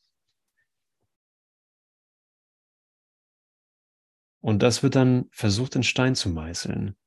[4.41, 6.97] Und das wird dann versucht in Stein zu meißeln.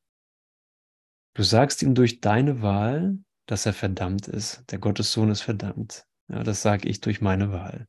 [1.37, 4.65] Du sagst ihm durch deine Wahl, dass er verdammt ist.
[4.71, 6.07] Der Gottessohn ist verdammt.
[6.29, 7.87] Ja, das sage ich durch meine Wahl.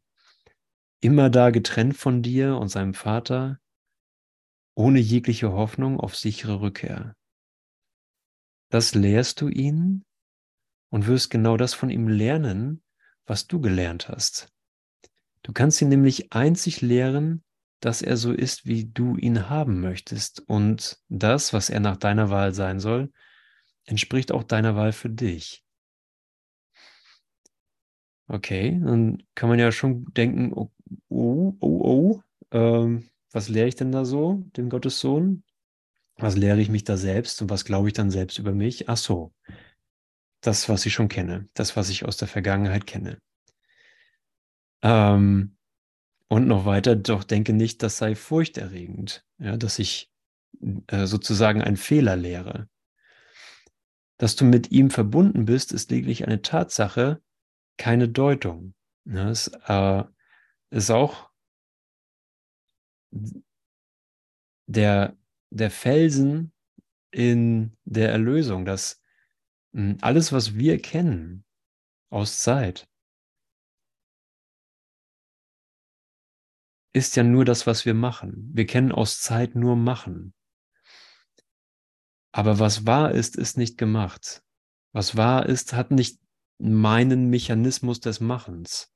[1.00, 3.58] Immer da getrennt von dir und seinem Vater,
[4.76, 7.16] ohne jegliche Hoffnung auf sichere Rückkehr.
[8.70, 10.04] Das lehrst du ihn
[10.90, 12.84] und wirst genau das von ihm lernen,
[13.26, 14.52] was du gelernt hast.
[15.44, 17.46] Du kannst ihn nämlich einzig lehren,
[17.80, 20.42] dass er so ist, wie du ihn haben möchtest.
[20.42, 23.10] Und das, was er nach deiner Wahl sein soll,
[23.88, 25.64] entspricht auch deiner Wahl für dich.
[28.28, 30.70] Okay, dann kann man ja schon denken, oh,
[31.10, 32.22] oh, oh, oh
[32.52, 35.44] ähm, was lehre ich denn da so, den Gottessohn?
[36.18, 38.90] Was lehre ich mich da selbst und was glaube ich dann selbst über mich?
[38.90, 39.34] Ach so,
[40.42, 43.20] das, was ich schon kenne, das, was ich aus der Vergangenheit kenne.
[44.82, 45.56] Ähm,
[46.28, 50.12] und noch weiter, doch denke nicht, das sei furchterregend, ja, dass ich
[50.88, 52.68] äh, sozusagen einen Fehler lehre.
[54.18, 57.22] Dass du mit ihm verbunden bist, ist lediglich eine Tatsache,
[57.78, 58.74] keine Deutung.
[59.06, 60.04] Ja, es äh,
[60.72, 61.30] ist auch
[64.68, 65.18] der,
[65.50, 66.52] der Felsen
[67.12, 69.02] in der Erlösung, dass
[69.74, 71.46] hm, alles, was wir kennen
[72.10, 72.90] aus Zeit,
[76.94, 78.50] ist ja nur das, was wir machen.
[78.54, 80.34] Wir kennen aus Zeit nur machen.
[82.38, 84.44] Aber was wahr ist, ist nicht gemacht.
[84.92, 86.20] Was wahr ist, hat nicht
[86.60, 88.94] meinen Mechanismus des Machens.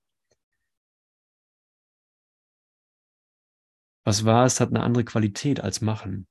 [4.04, 6.28] Was wahr ist, hat eine andere Qualität als Machen.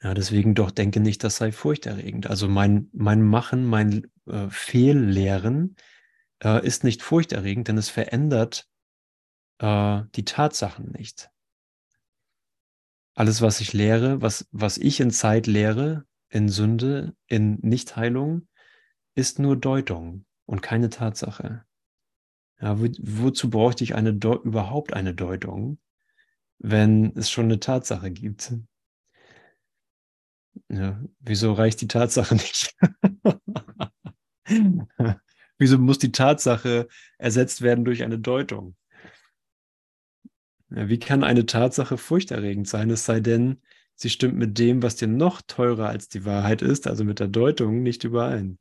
[0.00, 2.28] Ja, deswegen doch denke nicht, das sei furchterregend.
[2.28, 5.74] Also mein, mein Machen, mein äh, Fehllehren
[6.44, 8.68] äh, ist nicht furchterregend, denn es verändert
[9.58, 11.33] äh, die Tatsachen nicht.
[13.14, 18.48] Alles, was ich lehre, was, was ich in Zeit lehre, in Sünde, in Nichtheilung,
[19.14, 21.64] ist nur Deutung und keine Tatsache.
[22.60, 25.78] Ja, wo, wozu bräuchte ich eine überhaupt eine Deutung,
[26.58, 28.52] wenn es schon eine Tatsache gibt?
[30.68, 32.74] Ja, wieso reicht die Tatsache nicht?
[35.58, 38.76] wieso muss die Tatsache ersetzt werden durch eine Deutung?
[40.74, 43.60] Wie kann eine Tatsache furchterregend sein, es sei denn,
[43.94, 47.28] sie stimmt mit dem, was dir noch teurer als die Wahrheit ist, also mit der
[47.28, 48.58] Deutung, nicht überein.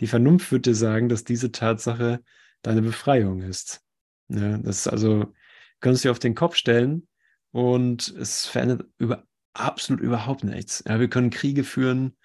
[0.00, 2.22] Die Vernunft würde dir sagen, dass diese Tatsache
[2.62, 3.82] deine Befreiung ist.
[4.28, 5.34] Ja, das ist also,
[5.80, 7.06] kannst du dir auf den Kopf stellen
[7.50, 10.82] und es verändert über, absolut überhaupt nichts.
[10.86, 12.16] Ja, wir können Kriege führen,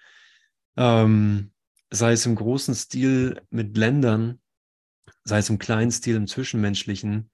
[0.76, 1.52] ähm,
[1.90, 4.40] sei es im großen Stil mit Ländern,
[5.24, 7.30] sei es im kleinen Stil im Zwischenmenschlichen,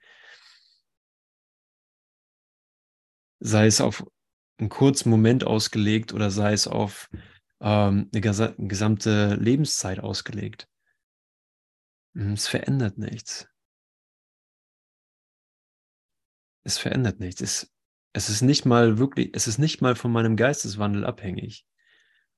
[3.43, 4.07] sei es auf
[4.59, 7.11] einen kurzen Moment ausgelegt oder sei es auf
[7.61, 10.69] ähm, eine gesamte Lebenszeit ausgelegt.
[12.15, 13.49] Hm, es verändert nichts.
[16.65, 17.41] Es verändert nichts.
[17.41, 17.73] Es,
[18.13, 21.67] es ist nicht mal wirklich, es ist nicht mal von meinem Geisteswandel abhängig,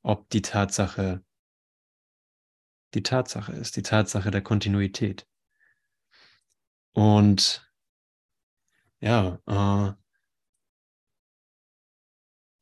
[0.03, 1.23] ob die Tatsache
[2.95, 5.27] die Tatsache ist, die Tatsache der Kontinuität.
[6.93, 7.69] Und
[9.01, 10.04] ja, äh,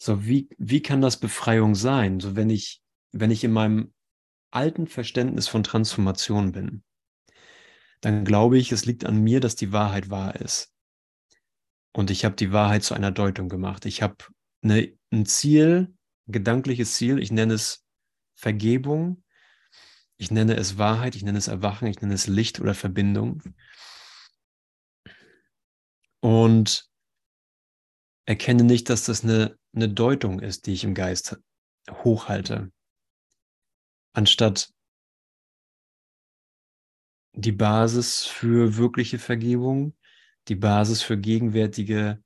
[0.03, 2.19] so, wie, wie kann das Befreiung sein?
[2.19, 3.95] So, wenn ich, wenn ich in meinem
[4.51, 6.83] alten Verständnis von Transformation bin,
[8.01, 10.75] dann glaube ich, es liegt an mir, dass die Wahrheit wahr ist.
[11.93, 13.87] Und ich habe die Wahrheit zu einer Deutung gemacht.
[13.87, 14.17] Ich habe
[14.62, 15.95] eine, ein Ziel,
[16.27, 17.85] ein gedankliches Ziel, ich nenne es
[18.35, 19.23] Vergebung,
[20.17, 23.41] ich nenne es Wahrheit, ich nenne es Erwachen, ich nenne es Licht oder Verbindung.
[26.19, 26.91] Und
[28.27, 31.40] erkenne nicht, dass das eine, eine Deutung ist, die ich im Geist
[31.90, 32.70] hochhalte,
[34.12, 34.72] anstatt
[37.35, 39.96] die Basis für wirkliche Vergebung,
[40.48, 42.22] die Basis für gegenwärtige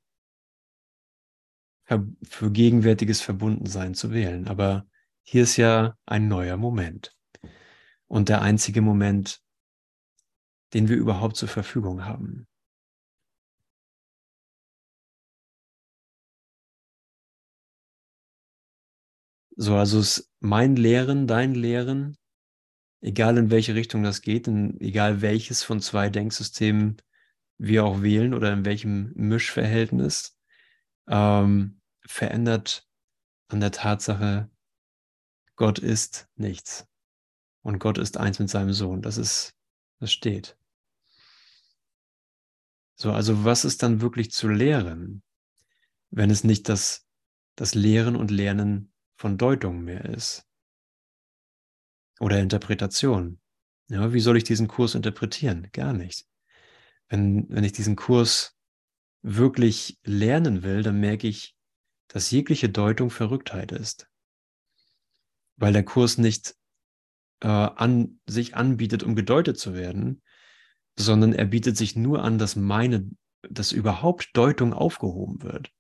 [2.25, 4.49] für gegenwärtiges Verbundensein zu wählen.
[4.49, 4.89] Aber
[5.23, 7.17] hier ist ja ein neuer Moment.
[8.09, 9.41] Und der einzige Moment,
[10.75, 12.49] den wir überhaupt zur Verfügung haben.
[19.57, 22.19] So, also ist mein Lehren, dein Lehren,
[23.01, 26.99] egal in welche Richtung das geht, in, egal welches von zwei Denksystemen
[27.57, 30.39] wir auch wählen oder in welchem Mischverhältnis,
[31.09, 32.87] ähm, verändert
[33.49, 34.51] an der Tatsache,
[35.55, 36.87] Gott ist nichts.
[37.63, 39.01] Und Gott ist eins mit seinem Sohn.
[39.01, 39.55] Das ist,
[40.01, 40.59] das steht.
[42.95, 45.23] So, also was ist dann wirklich zu lehren,
[46.11, 47.07] wenn es nicht das,
[47.57, 50.47] das Lehren und Lernen von Deutung mehr ist?
[52.21, 53.41] Oder Interpretation.
[53.89, 55.69] Ja, wie soll ich diesen Kurs interpretieren?
[55.73, 56.27] Gar nicht.
[57.09, 58.57] Wenn, wenn ich diesen Kurs
[59.23, 61.57] wirklich lernen will, dann merke ich,
[62.09, 64.09] dass jegliche Deutung Verrücktheit ist.
[65.57, 66.55] Weil der Kurs nicht
[67.41, 70.23] äh, an, sich anbietet, um gedeutet zu werden,
[70.99, 73.11] sondern er bietet sich nur an, dass meine,
[73.43, 75.73] dass überhaupt Deutung aufgehoben wird.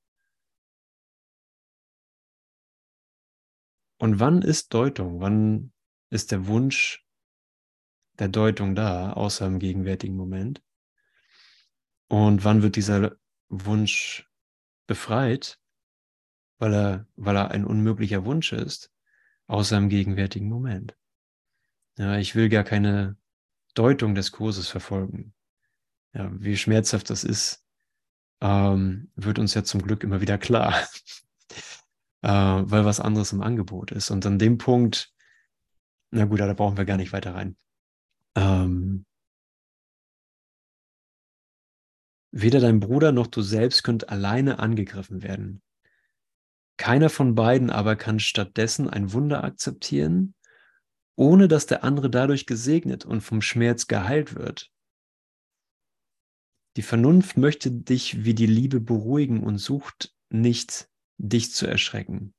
[3.98, 5.20] Und wann ist Deutung?
[5.20, 5.72] Wann
[6.10, 7.06] ist der Wunsch
[8.18, 10.62] der Deutung da, außer im gegenwärtigen Moment?
[12.08, 13.16] Und wann wird dieser
[13.48, 14.30] Wunsch
[14.86, 15.58] befreit,
[16.58, 18.92] weil er, weil er ein unmöglicher Wunsch ist,
[19.46, 20.96] außer im gegenwärtigen Moment?
[21.98, 23.16] Ja, ich will gar keine
[23.74, 25.34] Deutung des Kurses verfolgen.
[26.12, 27.64] Ja, wie schmerzhaft das ist,
[28.40, 30.74] ähm, wird uns ja zum Glück immer wieder klar,
[32.26, 34.10] äh, weil was anderes im Angebot ist.
[34.10, 35.14] Und an dem Punkt
[36.10, 37.56] na gut, da brauchen wir gar nicht weiter rein.
[38.36, 39.04] Ähm,
[42.32, 45.62] weder dein Bruder noch du selbst könnt alleine angegriffen werden.
[46.78, 50.34] Keiner von beiden aber kann stattdessen ein Wunder akzeptieren,
[51.16, 54.70] ohne dass der andere dadurch gesegnet und vom Schmerz geheilt wird.
[56.76, 62.34] Die Vernunft möchte dich wie die Liebe beruhigen und sucht nicht, dich zu erschrecken.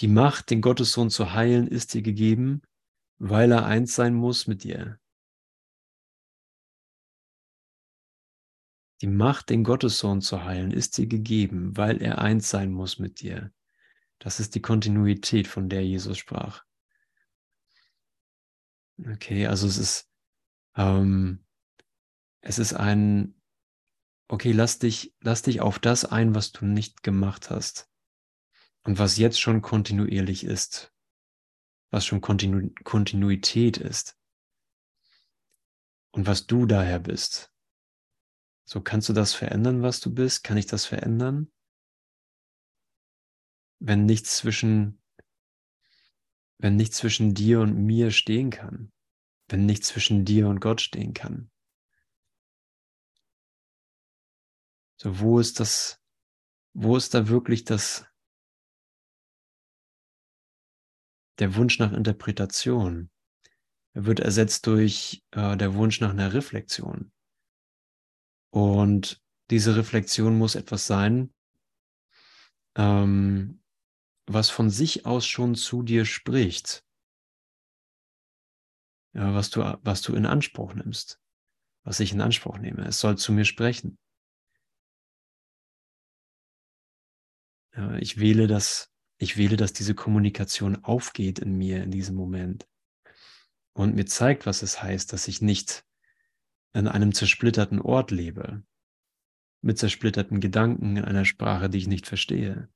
[0.00, 2.62] Die Macht, den Gottessohn zu heilen, ist dir gegeben,
[3.18, 4.98] weil er eins sein muss mit dir.
[9.00, 13.20] Die Macht, den Gottessohn zu heilen, ist dir gegeben, weil er eins sein muss mit
[13.20, 13.52] dir.
[14.18, 16.64] Das ist die Kontinuität, von der Jesus sprach.
[18.98, 20.08] Okay, also es ist,
[20.76, 21.44] ähm,
[22.40, 23.34] es ist ein,
[24.28, 27.90] okay, lass dich, lass dich auf das ein, was du nicht gemacht hast
[28.84, 30.92] und was jetzt schon kontinuierlich ist,
[31.90, 34.18] was schon Kontinu Kontinuität ist
[36.12, 37.52] und was du daher bist.
[38.64, 40.44] So kannst du das verändern, was du bist?
[40.44, 41.52] Kann ich das verändern?
[43.80, 45.02] Wenn nichts zwischen
[46.62, 48.92] wenn nichts zwischen dir und mir stehen kann,
[49.48, 51.51] wenn nichts zwischen dir und Gott stehen kann.
[55.02, 56.00] So, wo ist das,
[56.74, 58.06] wo ist da wirklich das,
[61.40, 63.10] der Wunsch nach Interpretation?
[63.94, 67.10] Er wird ersetzt durch äh, der Wunsch nach einer Reflexion.
[68.50, 71.34] Und diese Reflexion muss etwas sein,
[72.76, 73.60] ähm,
[74.26, 76.86] was von sich aus schon zu dir spricht,
[79.14, 81.20] ja, was, du, was du in Anspruch nimmst,
[81.82, 82.86] was ich in Anspruch nehme.
[82.86, 83.98] Es soll zu mir sprechen.
[88.00, 92.66] Ich wähle das, ich wähle, dass diese Kommunikation aufgeht in mir in diesem Moment
[93.74, 95.84] und mir zeigt, was es heißt, dass ich nicht
[96.74, 98.62] in einem zersplitterten Ort lebe,
[99.62, 102.68] mit zersplitterten Gedanken in einer Sprache, die ich nicht verstehe.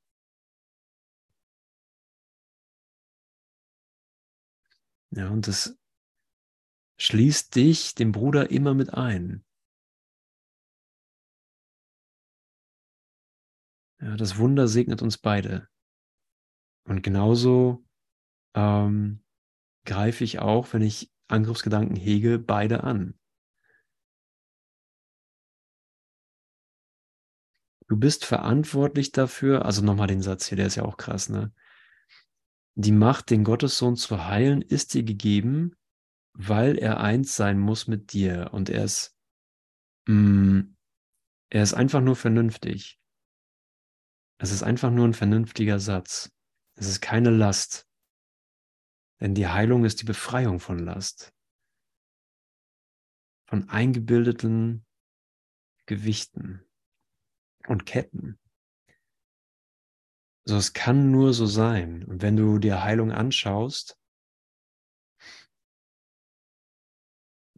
[5.11, 5.79] Ja, und das
[6.99, 9.46] schließt dich, den Bruder, immer mit ein.
[14.01, 15.69] Ja, das Wunder segnet uns beide.
[16.85, 17.85] Und genauso
[18.55, 19.25] ähm,
[19.85, 23.19] greife ich auch, wenn ich Angriffsgedanken hege, beide an.
[27.89, 31.53] Du bist verantwortlich dafür, also nochmal den Satz hier, der ist ja auch krass, ne?
[32.75, 35.77] Die Macht, den Gottessohn zu heilen, ist dir gegeben,
[36.35, 38.51] weil er eins sein muss mit dir.
[38.53, 39.17] Und er ist,
[40.07, 40.61] mm,
[41.49, 43.01] er ist einfach nur vernünftig.
[44.39, 46.31] Es ist einfach nur ein vernünftiger Satz.
[46.75, 47.89] Es ist keine Last.
[49.21, 51.33] Denn die Heilung ist die Befreiung von Last.
[53.49, 54.85] Von eingebildeten
[55.87, 56.67] Gewichten
[57.67, 58.39] und Ketten.
[60.45, 62.05] So, es kann nur so sein.
[62.05, 63.99] Und wenn du dir Heilung anschaust,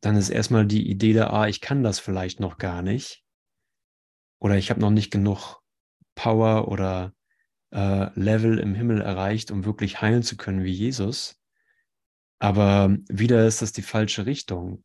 [0.01, 3.24] dann ist erstmal die Idee da, ah, ich kann das vielleicht noch gar nicht.
[4.41, 5.61] Oder ich habe noch nicht genug
[6.19, 7.14] Power oder
[7.71, 11.41] äh, Level im Himmel erreicht, um wirklich heilen zu können wie Jesus.
[12.41, 14.83] Aber wieder ist das die falsche Richtung.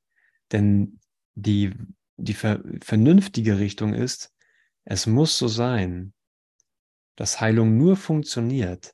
[0.51, 0.99] Denn
[1.33, 1.73] die,
[2.17, 4.31] die ver vernünftige Richtung ist,
[4.85, 6.13] es muss so sein,
[7.15, 8.93] dass Heilung nur funktioniert,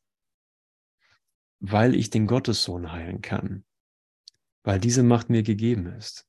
[1.60, 3.66] weil ich den Gottessohn heilen kann,
[4.64, 6.28] weil diese Macht mir gegeben ist.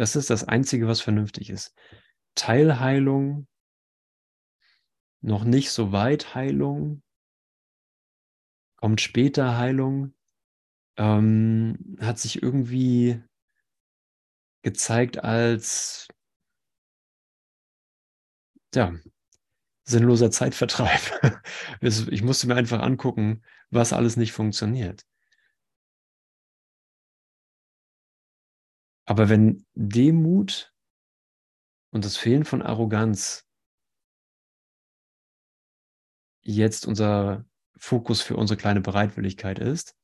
[0.00, 1.74] Das ist das Einzige, was vernünftig ist.
[2.34, 3.46] Teilheilung,
[5.20, 7.02] noch nicht so weit Heilung,
[8.76, 10.14] kommt später Heilung,
[10.96, 13.22] ähm, hat sich irgendwie
[14.62, 16.08] gezeigt als
[18.74, 18.94] ja,
[19.84, 21.42] sinnloser Zeitvertreib.
[21.82, 25.04] ich musste mir einfach angucken, was alles nicht funktioniert.
[29.10, 30.72] Aber wenn Demut
[31.92, 33.44] und das Fehlen von Arroganz
[36.42, 37.44] jetzt unser
[37.76, 39.96] Fokus für unsere kleine Bereitwilligkeit ist,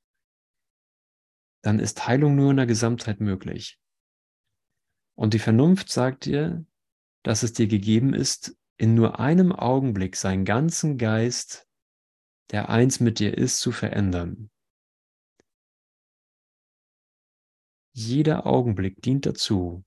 [1.62, 3.80] dann ist Heilung nur in der Gesamtheit möglich.
[5.14, 6.66] Und die Vernunft sagt dir,
[7.22, 11.68] dass es dir gegeben ist, in nur einem Augenblick seinen ganzen Geist,
[12.50, 14.50] der eins mit dir ist, zu verändern.
[17.98, 19.82] Jeder Augenblick dient dazu,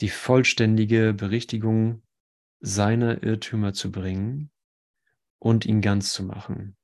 [0.00, 2.02] die vollständige Berichtigung
[2.58, 4.50] seiner Irrtümer zu bringen
[5.38, 6.76] und ihn ganz zu machen.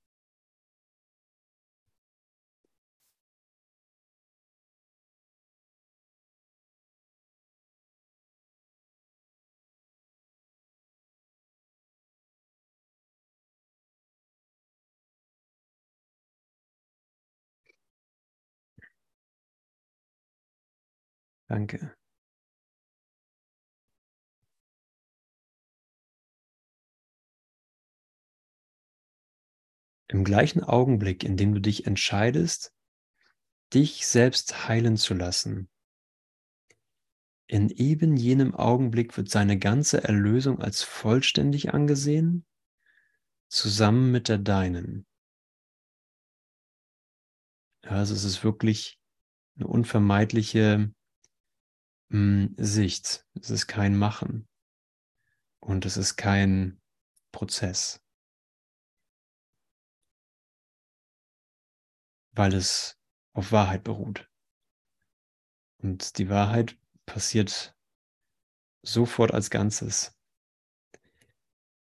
[21.49, 21.97] Danke.
[30.09, 32.73] Im gleichen Augenblick, in dem du dich entscheidest,
[33.75, 35.69] dich selbst heilen zu lassen,
[37.49, 42.45] in eben jenem Augenblick wird seine ganze Erlösung als vollständig angesehen,
[43.49, 45.07] zusammen mit der deinen.
[47.83, 49.01] Also es ist wirklich
[49.57, 50.93] eine unvermeidliche
[52.09, 53.27] Sicht.
[53.35, 54.49] Es ist kein Machen
[55.61, 56.81] und es ist kein
[57.33, 58.01] Prozess,
[62.33, 62.99] weil es
[63.33, 64.31] auf Wahrheit beruht.
[65.79, 67.77] Und die Wahrheit passiert
[68.83, 70.17] sofort als Ganzes.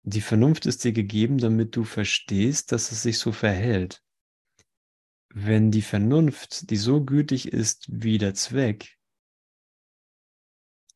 [0.03, 4.03] Die Vernunft ist dir gegeben, damit du verstehst, dass es sich so verhält.
[5.31, 8.97] Wenn die Vernunft, die so gütig ist wie der Zweck,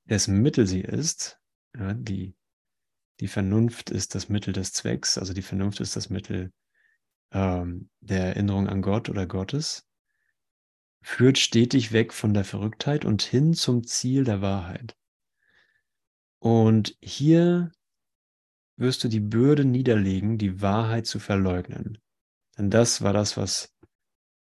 [0.09, 1.39] dessen Mittel sie ist,
[1.77, 2.35] ja, die,
[3.21, 6.53] die Vernunft ist das Mittel des Zwecks, also die Vernunft ist das Mittel
[7.33, 9.87] ähm, der Erinnerung an Gott oder Gottes,
[11.03, 14.97] führt stetig weg von der Verrücktheit und hin zum Ziel der Wahrheit.
[16.41, 17.73] Und hier
[18.77, 21.99] wirst du die Bürde niederlegen, die Wahrheit zu verleugnen.
[22.57, 23.75] Denn das war das, was,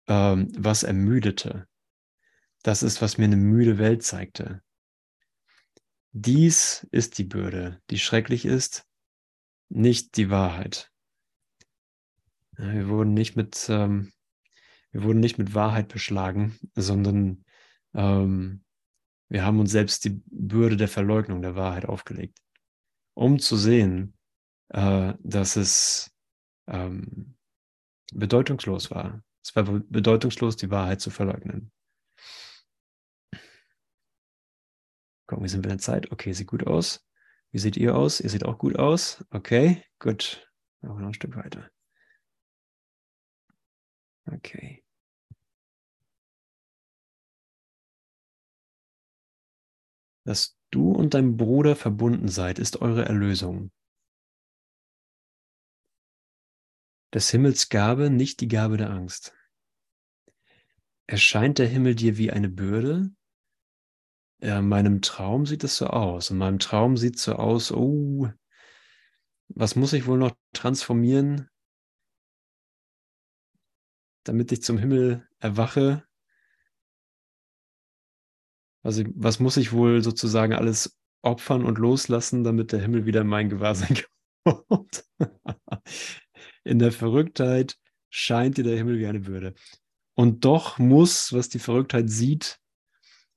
[0.07, 1.67] ähm, was ermüdete.
[2.63, 4.61] Das ist, was mir eine müde Welt zeigte.
[6.11, 8.85] Dies ist die Bürde, die schrecklich ist,
[9.69, 10.91] nicht die Wahrheit.
[12.57, 14.11] Wir wurden nicht mit, ähm,
[14.91, 17.45] wir wurden nicht mit Wahrheit beschlagen, sondern
[17.93, 18.63] ähm,
[19.29, 22.39] wir haben uns selbst die Bürde der Verleugnung der Wahrheit aufgelegt,
[23.13, 24.17] um zu sehen,
[24.69, 26.11] äh, dass es
[26.67, 27.35] ähm,
[28.13, 29.23] bedeutungslos war.
[29.43, 31.71] Es war bedeutungslos, die Wahrheit zu verleugnen.
[35.27, 36.11] Gucken, wie sind wir in Zeit?
[36.11, 37.05] Okay, sieht gut aus.
[37.51, 38.19] Wie seht ihr aus?
[38.21, 39.25] Ihr seht auch gut aus.
[39.29, 40.49] Okay, gut.
[40.81, 41.69] Machen wir noch ein Stück weiter.
[44.25, 44.83] Okay.
[50.25, 53.71] Dass du und dein Bruder verbunden seid, ist eure Erlösung.
[57.13, 59.33] Des Himmels Gabe, nicht die Gabe der Angst.
[61.05, 63.11] Erscheint der Himmel dir wie eine Bürde?
[64.39, 66.29] Ja, in meinem Traum sieht es so aus.
[66.29, 68.29] In meinem Traum sieht es so aus, oh,
[69.49, 71.49] was muss ich wohl noch transformieren,
[74.23, 76.03] damit ich zum Himmel erwache?
[78.83, 83.27] Also, was muss ich wohl sozusagen alles opfern und loslassen, damit der Himmel wieder in
[83.27, 83.97] mein Gewahrsein
[84.43, 85.03] kommt?
[86.63, 87.77] in der Verrücktheit
[88.09, 89.55] scheint dir der Himmel wie eine Bürde.
[90.13, 92.59] Und doch muss, was die Verrücktheit sieht,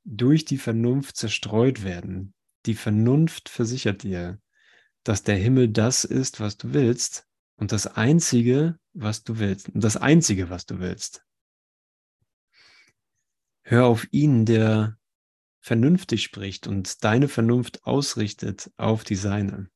[0.05, 2.34] durch die Vernunft zerstreut werden.
[2.66, 4.40] Die Vernunft versichert dir,
[5.05, 7.26] dass der Himmel das ist, was du willst
[7.57, 9.68] und das Einzige, was du willst.
[9.70, 11.24] Und das Einzige, was du willst.
[13.62, 14.98] Hör auf ihn, der
[15.61, 19.70] vernünftig spricht und deine Vernunft ausrichtet auf die seine.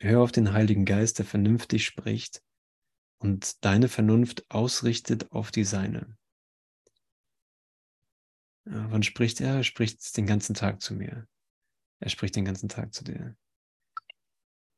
[0.00, 2.42] Hör auf den Heiligen Geist, der vernünftig spricht
[3.22, 6.16] und deine Vernunft ausrichtet auf die seine.
[8.64, 9.56] Wann spricht er?
[9.56, 11.26] Er spricht den ganzen Tag zu mir.
[12.00, 13.36] Er spricht den ganzen Tag zu dir.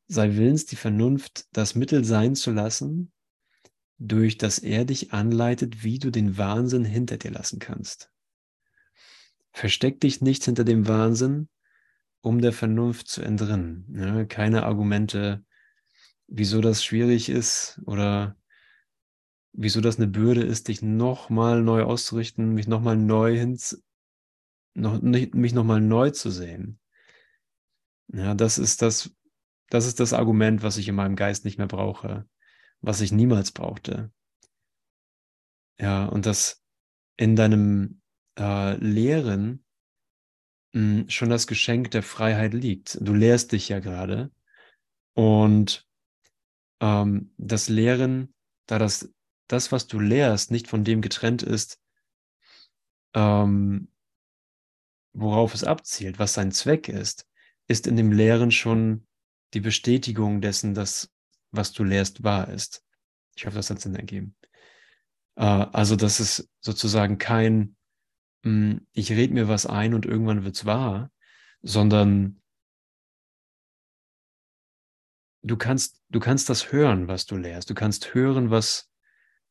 [0.07, 3.13] Sei willens, die Vernunft das Mittel sein zu lassen,
[3.99, 8.11] durch das er dich anleitet, wie du den Wahnsinn hinter dir lassen kannst.
[9.53, 11.49] Versteck dich nicht hinter dem Wahnsinn,
[12.21, 14.27] um der Vernunft zu entrinnen.
[14.29, 15.45] Keine Argumente,
[16.37, 18.37] wieso das schwierig ist oder
[19.53, 23.82] wieso das eine Bürde ist, dich nochmal neu auszurichten, mich nochmal neu hins,
[24.74, 26.80] noch, nicht, mich nochmal neu zu sehen.
[28.09, 29.14] Ja, das ist das,
[29.70, 32.28] das ist das Argument, was ich in meinem Geist nicht mehr brauche,
[32.80, 34.12] was ich niemals brauchte.
[35.78, 36.64] Ja, und das
[37.16, 38.01] in deinem
[38.37, 39.64] äh, Lehren
[40.72, 42.99] hm, schon das Geschenk der Freiheit liegt.
[43.01, 44.32] Du lehrst dich ja gerade.
[45.14, 45.84] Und
[46.81, 48.35] ähm, das Lehren,
[48.66, 49.12] da das,
[49.49, 51.81] das, was du lehrst, nicht von dem getrennt ist,
[53.14, 53.89] ähm,
[55.12, 57.27] worauf es abzielt, was sein Zweck ist,
[57.68, 59.07] ist in dem Lehren schon
[59.53, 61.11] die Bestätigung dessen, dass
[61.51, 62.83] was du lehrst, wahr ist.
[63.37, 64.35] Ich hoffe, das hat Sinn ergeben.
[65.37, 67.77] Äh, also, dass es sozusagen kein
[68.45, 71.11] hm, ich rede mir was ein und irgendwann wird es wahr,
[71.62, 72.43] sondern
[75.45, 77.71] du kannst, du kannst das hören, was du lehrst.
[77.71, 78.91] Du kannst hören, was,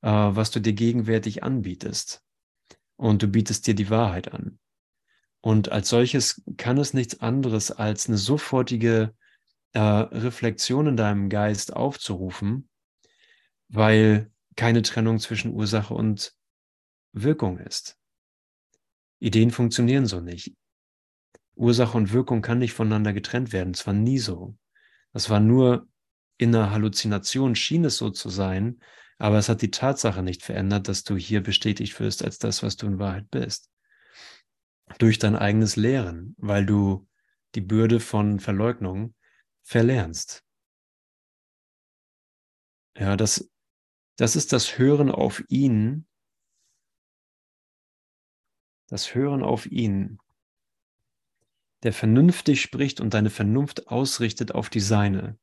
[0.02, 2.22] äh, was du dir gegenwärtig anbietest.
[2.96, 4.60] Und du bietest dir die Wahrheit an.
[5.42, 9.14] Und als solches kann es nichts anderes als eine sofortige
[9.74, 12.70] äh, Reflexion in deinem Geist aufzurufen,
[13.68, 16.36] weil keine Trennung zwischen Ursache und
[17.12, 17.98] Wirkung ist.
[19.20, 20.56] Ideen funktionieren so nicht.
[21.56, 23.74] Ursache und Wirkung kann nicht voneinander getrennt werden.
[23.74, 24.56] Es war nie so.
[25.14, 25.88] Das war nur
[26.38, 28.82] in einer Halluzination, schien es so zu sein,
[29.18, 32.76] aber es hat die Tatsache nicht verändert, dass du hier bestätigt wirst als das, was
[32.76, 33.72] du in Wahrheit bist.
[34.98, 37.08] Durch dein eigenes Lehren, weil du
[37.56, 39.16] die Bürde von Verleugnung
[39.62, 40.44] verlernst.
[42.98, 43.50] Ja, das,
[44.18, 46.08] das ist das Hören auf ihn,
[48.88, 50.20] das Hören auf ihn,
[51.84, 55.38] der vernünftig spricht und deine Vernunft ausrichtet auf die seine.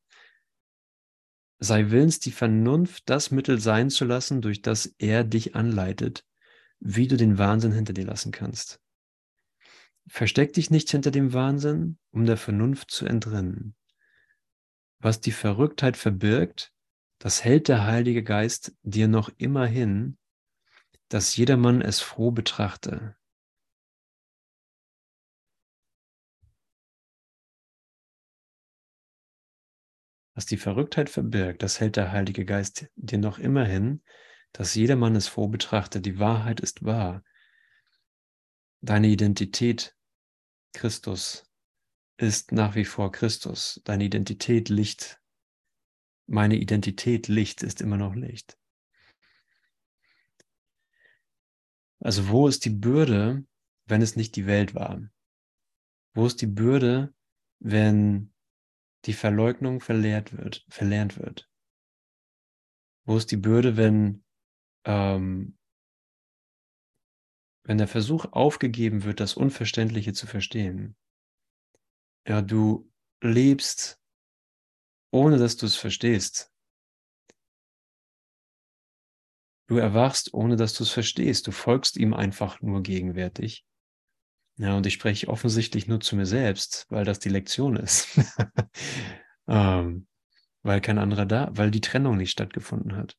[1.59, 6.25] Sei willens, die Vernunft das Mittel sein zu lassen, durch das er dich anleitet,
[6.79, 8.81] wie du den Wahnsinn hinter dir lassen kannst.
[10.07, 13.75] Versteck dich nicht hinter dem Wahnsinn, um der Vernunft zu entrinnen.
[14.97, 16.73] Was die Verrücktheit verbirgt,
[17.19, 20.17] das hält der Heilige Geist dir noch immer hin,
[21.09, 23.15] dass jedermann es froh betrachte.
[30.33, 34.01] Was die Verrücktheit verbirgt, das hält der Heilige Geist dir noch immer hin,
[34.53, 36.05] dass jedermann es froh betrachtet.
[36.05, 37.23] Die Wahrheit ist wahr.
[38.81, 39.95] Deine Identität,
[40.73, 41.51] Christus,
[42.17, 43.81] ist nach wie vor Christus.
[43.83, 45.19] Deine Identität Licht.
[46.27, 48.57] Meine Identität Licht ist immer noch Licht.
[51.99, 53.45] Also wo ist die Bürde,
[53.85, 55.01] wenn es nicht die Welt war?
[56.13, 57.13] Wo ist die Bürde,
[57.59, 58.30] wenn
[59.05, 61.49] die Verleugnung verlehrt wird, verlernt wird?
[63.05, 64.23] Wo ist die Bürde, wenn,
[64.85, 65.57] ähm,
[67.63, 70.95] wenn der Versuch aufgegeben wird, das Unverständliche zu verstehen?
[72.27, 72.91] Ja, du
[73.21, 73.99] lebst,
[75.11, 76.51] ohne dass du es verstehst.
[79.67, 81.47] Du erwachst, ohne dass du es verstehst.
[81.47, 83.65] Du folgst ihm einfach nur gegenwärtig.
[84.57, 88.19] Ja, und ich spreche offensichtlich nur zu mir selbst, weil das die Lektion ist.
[89.47, 90.07] ähm,
[90.63, 93.17] weil kein anderer da, weil die Trennung nicht stattgefunden hat.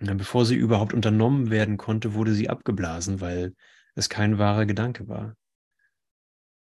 [0.00, 3.54] Ja, bevor sie überhaupt unternommen werden konnte, wurde sie abgeblasen, weil
[3.94, 5.36] es kein wahrer Gedanke war.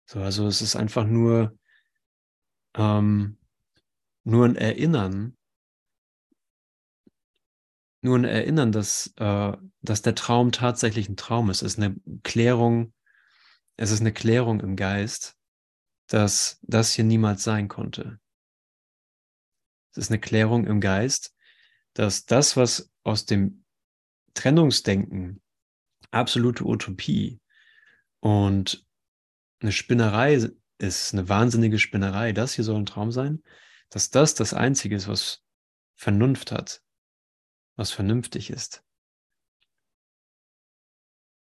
[0.05, 1.57] So, also es ist einfach nur,
[2.75, 3.37] ähm,
[4.23, 5.37] nur ein Erinnern,
[8.01, 11.61] nur ein Erinnern, dass, äh, dass der Traum tatsächlich ein Traum ist.
[11.61, 12.93] Es ist eine Klärung,
[13.75, 15.35] es ist eine Klärung im Geist,
[16.07, 18.19] dass das hier niemals sein konnte.
[19.91, 21.35] Es ist eine Klärung im Geist,
[21.93, 23.65] dass das, was aus dem
[24.33, 25.41] Trennungsdenken
[26.11, 27.39] absolute Utopie
[28.19, 28.85] und
[29.59, 33.43] eine Spinnerei ist, eine wahnsinnige Spinnerei, das hier soll ein Traum sein,
[33.89, 35.43] dass das das Einzige ist, was
[35.95, 36.81] Vernunft hat,
[37.79, 38.83] was vernünftig ist.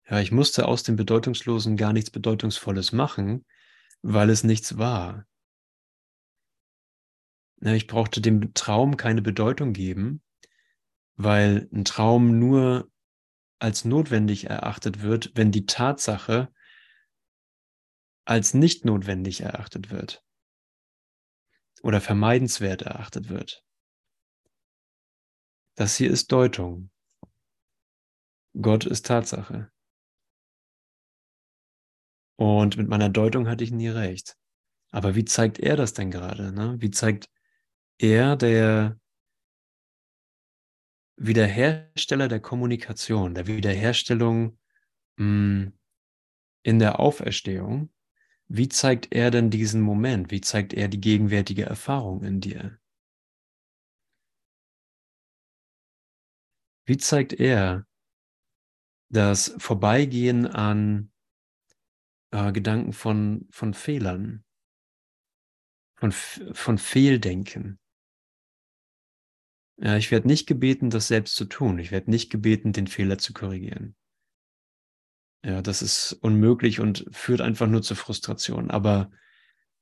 [0.09, 3.45] Ja, ich musste aus dem Bedeutungslosen gar nichts Bedeutungsvolles machen,
[4.01, 5.27] weil es nichts war.
[7.59, 10.23] Ja, ich brauchte dem Traum keine Bedeutung geben,
[11.15, 12.89] weil ein Traum nur
[13.59, 16.47] als notwendig erachtet wird, wenn die Tatsache
[18.23, 20.23] als nicht notwendig erachtet wird
[21.83, 23.65] oder vermeidenswert erachtet wird.
[25.75, 26.89] Das hier ist Deutung.
[28.59, 29.71] Gott ist Tatsache.
[32.35, 34.35] Und mit meiner Deutung hatte ich nie recht.
[34.91, 36.51] Aber wie zeigt er das denn gerade?
[36.51, 36.75] Ne?
[36.79, 37.29] Wie zeigt
[37.97, 38.99] er, der
[41.17, 44.57] Wiederhersteller der Kommunikation, der Wiederherstellung
[45.17, 45.73] mh, hm,
[46.63, 47.91] in der Auferstehung,
[48.47, 50.31] wie zeigt er denn diesen Moment?
[50.31, 52.80] Wie zeigt er die gegenwärtige Erfahrung in dir?
[56.85, 57.85] Wie zeigt er
[59.09, 61.11] das Vorbeigehen an
[62.31, 64.43] äh, Gedanken von, von Fehlern,
[65.95, 67.79] von, von Fehldenken?
[69.77, 71.79] Ja, ich werde nicht gebeten, das selbst zu tun.
[71.79, 73.95] Ich werde nicht gebeten, den Fehler zu korrigieren.
[75.43, 78.69] Ja, das ist unmöglich und führt einfach nur zur Frustration.
[78.69, 79.09] Aber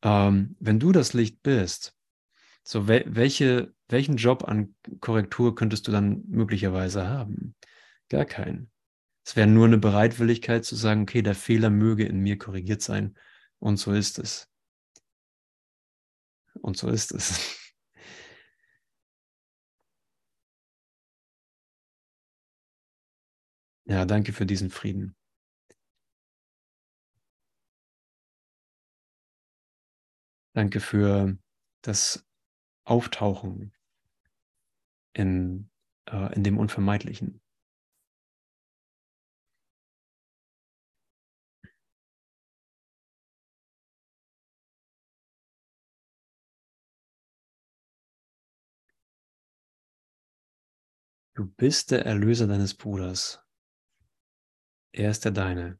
[0.01, 1.97] ähm, wenn du das Licht bist,
[2.63, 7.55] so wel welche, welchen Job an Korrektur könntest du dann möglicherweise haben?
[8.09, 8.71] Gar keinen.
[9.25, 13.15] Es wäre nur eine Bereitwilligkeit zu sagen, okay, der Fehler möge in mir korrigiert sein.
[13.59, 14.49] Und so ist es.
[16.61, 17.55] Und so ist es.
[23.85, 25.15] Ja, danke für diesen Frieden.
[30.53, 31.37] Danke für
[31.81, 32.27] das
[32.85, 33.73] Auftauchen
[35.19, 35.69] in,
[36.05, 37.41] äh, in dem Unvermeidlichen.
[51.35, 53.41] Du bist der Erlöser deines Bruders.
[54.91, 55.79] Er ist der deine,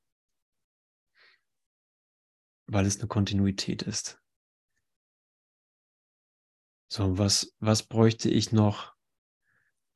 [2.68, 4.22] weil es eine Kontinuität ist.
[6.92, 8.99] So, was, was bräuchte ich noch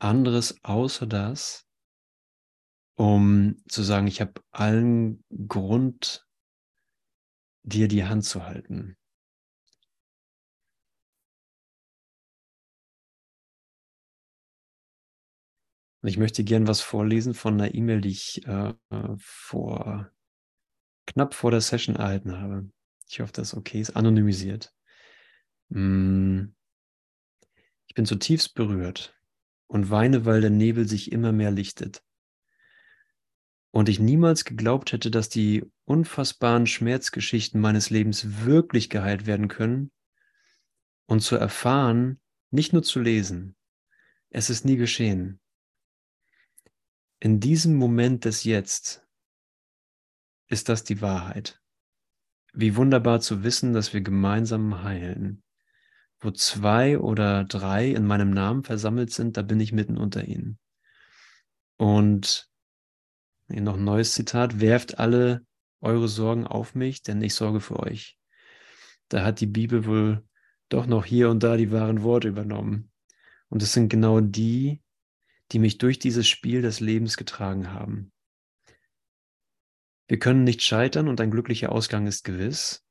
[0.03, 1.67] anderes außer das,
[2.95, 6.27] um zu sagen, ich habe allen Grund,
[7.63, 8.97] dir die Hand zu halten.
[16.01, 18.73] Und ich möchte gern was vorlesen von einer E-Mail, die ich äh,
[19.17, 20.11] vor
[21.05, 22.69] knapp vor der Session erhalten habe.
[23.07, 24.73] Ich hoffe, das ist okay ist, anonymisiert.
[25.69, 26.47] Mm.
[27.87, 29.15] Ich bin zutiefst berührt
[29.67, 32.03] und weine, weil der Nebel sich immer mehr lichtet.
[33.71, 39.91] Und ich niemals geglaubt hätte, dass die unfassbaren Schmerzgeschichten meines Lebens wirklich geheilt werden können
[41.07, 42.19] und zu erfahren,
[42.51, 43.55] nicht nur zu lesen.
[44.29, 45.39] Es ist nie geschehen
[47.23, 49.07] in diesem Moment des Jetzt
[50.49, 51.61] ist das die Wahrheit.
[52.51, 55.41] Wie wunderbar zu wissen, dass wir gemeinsam heilen.
[56.23, 60.57] Wo zwei oder drei in meinem Namen versammelt sind, da bin ich mitten unter ihnen.
[61.75, 62.49] Und
[63.49, 65.45] hier noch ein neues Zitat, werft alle
[65.81, 68.17] eure Sorgen auf mich, denn ich sorge für euch.
[69.09, 70.23] Da hat die Bibel wohl
[70.69, 72.89] doch noch hier und da die wahren Worte übernommen.
[73.49, 74.81] Und es sind genau die,
[75.51, 78.13] die mich durch dieses Spiel des Lebens getragen haben.
[80.07, 82.85] Wir können nicht scheitern und ein glücklicher Ausgang ist gewiss.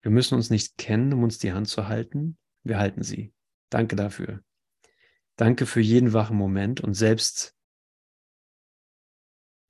[0.00, 2.38] Wir müssen uns nicht kennen, um uns die Hand zu halten.
[2.68, 3.32] Wir halten sie.
[3.70, 4.44] Danke dafür.
[5.36, 7.56] Danke für jeden wachen Moment und selbst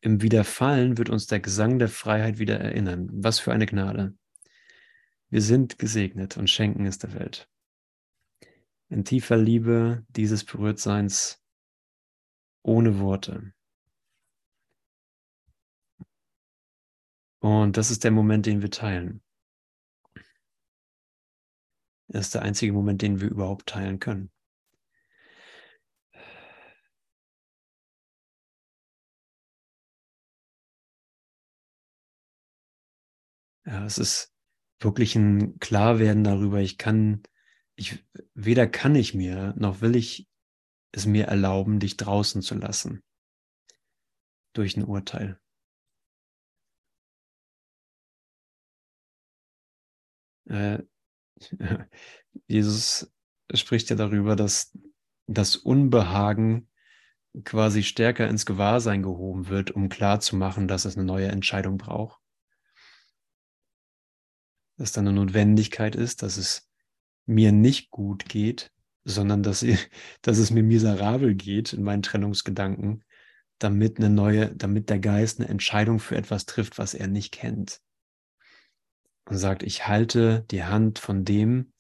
[0.01, 3.09] im Wiederfallen wird uns der Gesang der Freiheit wieder erinnern.
[3.13, 4.17] Was für eine Gnade.
[5.29, 7.49] Wir sind gesegnet und schenken es der Welt.
[8.89, 11.41] In tiefer Liebe dieses Berührtseins
[12.63, 13.53] ohne Worte.
[17.39, 19.23] Und das ist der Moment, den wir teilen.
[22.09, 24.31] Das ist der einzige Moment, den wir überhaupt teilen können.
[33.67, 34.33] Ja, es ist
[34.81, 36.61] wirklich ein Klarwerden darüber.
[36.61, 37.23] Ich kann,
[37.77, 38.03] ich,
[38.33, 40.27] weder kann ich mir, noch will ich
[40.93, 43.03] es mir erlauben, dich draußen zu lassen.
[44.55, 45.39] Durch ein Urteil.
[50.47, 50.79] Äh,
[52.47, 53.13] Jesus
[53.55, 54.77] spricht ja darüber, dass
[55.27, 56.69] das Unbehagen
[57.45, 62.21] quasi stärker ins Gewahrsein gehoben wird, um klarzumachen, dass es eine neue Entscheidung braucht
[64.79, 66.69] dass da eine Notwendigkeit ist, dass es
[67.27, 68.73] mir nicht gut geht,
[69.05, 69.91] sondern dass, ich,
[70.23, 73.05] dass es mir miserabel geht in meinen Trennungsgedanken,
[73.59, 77.81] damit eine neue, damit der Geist eine Entscheidung für etwas trifft, was er nicht kennt.
[79.29, 81.73] Und sagt, ich halte die Hand von dem,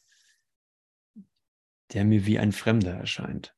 [1.92, 3.56] der mir wie ein Fremder erscheint.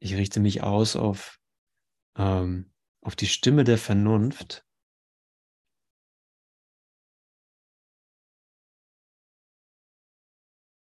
[0.00, 1.38] Ich richte mich aus auf,
[2.16, 2.72] ähm,
[3.02, 4.64] auf die Stimme der Vernunft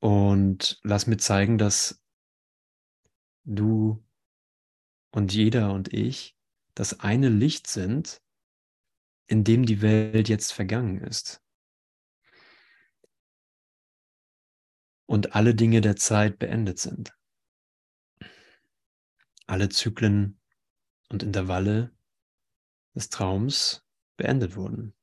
[0.04, 2.04] Und lass mir zeigen, dass
[3.46, 4.06] du
[5.12, 6.38] und jeder und ich
[6.76, 8.22] das eine Licht sind,
[9.28, 11.42] in dem die Welt jetzt vergangen ist.
[15.06, 17.14] Und alle Dinge der Zeit beendet sind.
[19.46, 20.40] Alle Zyklen
[21.10, 21.92] und Intervalle
[22.96, 23.86] des Traums
[24.18, 24.96] beendet wurden.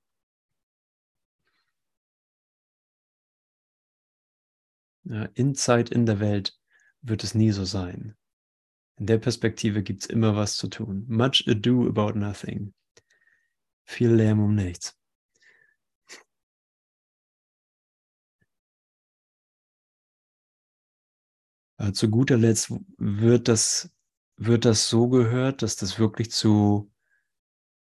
[5.34, 6.56] in Zeit, in der Welt
[7.02, 8.16] wird es nie so sein.
[8.96, 11.04] In der Perspektive gibt es immer was zu tun.
[11.08, 12.74] Much ado about nothing.
[13.90, 14.96] Viel Lärm um nichts.
[21.76, 23.92] Äh, zu guter Letzt wird das,
[24.36, 26.92] wird das so gehört, dass das wirklich zu,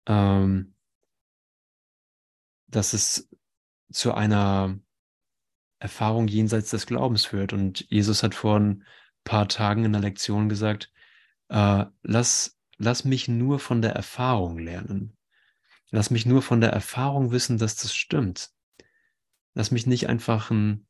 [0.06, 0.76] ähm,
[2.68, 3.28] dass es
[3.90, 4.78] zu einer
[5.80, 7.52] Erfahrung jenseits des Glaubens führt.
[7.52, 8.84] Und Jesus hat vor ein
[9.24, 10.92] paar Tagen in der Lektion gesagt,
[11.48, 15.17] äh, lass, lass mich nur von der Erfahrung lernen.
[15.90, 18.52] Lass mich nur von der Erfahrung wissen, dass das stimmt.
[19.54, 20.86] Lass mich nicht einfach ein,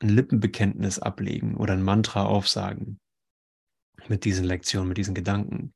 [0.00, 3.00] ein Lippenbekenntnis ablegen oder ein Mantra aufsagen
[4.08, 5.74] mit diesen Lektionen, mit diesen Gedanken,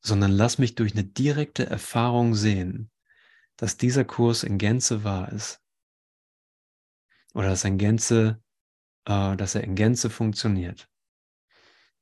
[0.00, 2.90] sondern lass mich durch eine direkte Erfahrung sehen,
[3.56, 5.62] dass dieser Kurs in Gänze wahr ist
[7.34, 8.42] oder dass ein Gänze,
[9.04, 10.88] äh, dass er in Gänze funktioniert.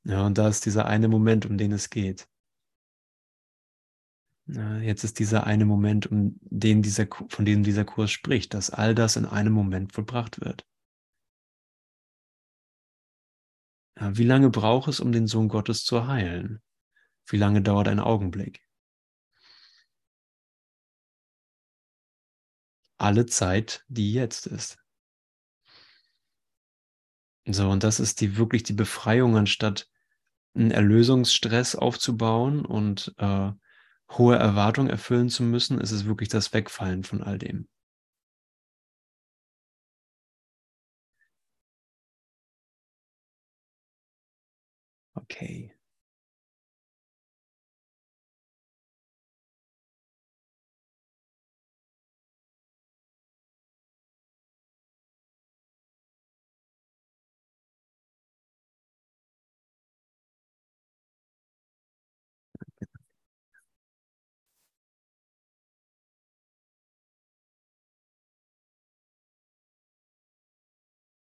[0.03, 2.27] Ja, und da ist dieser eine Moment, um den es geht.
[4.81, 8.95] Jetzt ist dieser eine Moment, um den dieser, von dem dieser Kurs spricht, dass all
[8.95, 10.65] das in einem Moment vollbracht wird.
[13.99, 16.63] Wie lange braucht es, um den Sohn Gottes zu heilen?
[17.27, 18.65] Wie lange dauert ein Augenblick?
[22.97, 24.79] Alle Zeit, die jetzt ist.
[27.45, 29.87] So, und das ist die wirklich die Befreiung, anstatt
[30.55, 33.51] einen Erlösungsstress aufzubauen und äh,
[34.17, 37.67] hohe Erwartungen erfüllen zu müssen, ist es wirklich das Wegfallen von all dem.
[45.17, 45.71] Okay.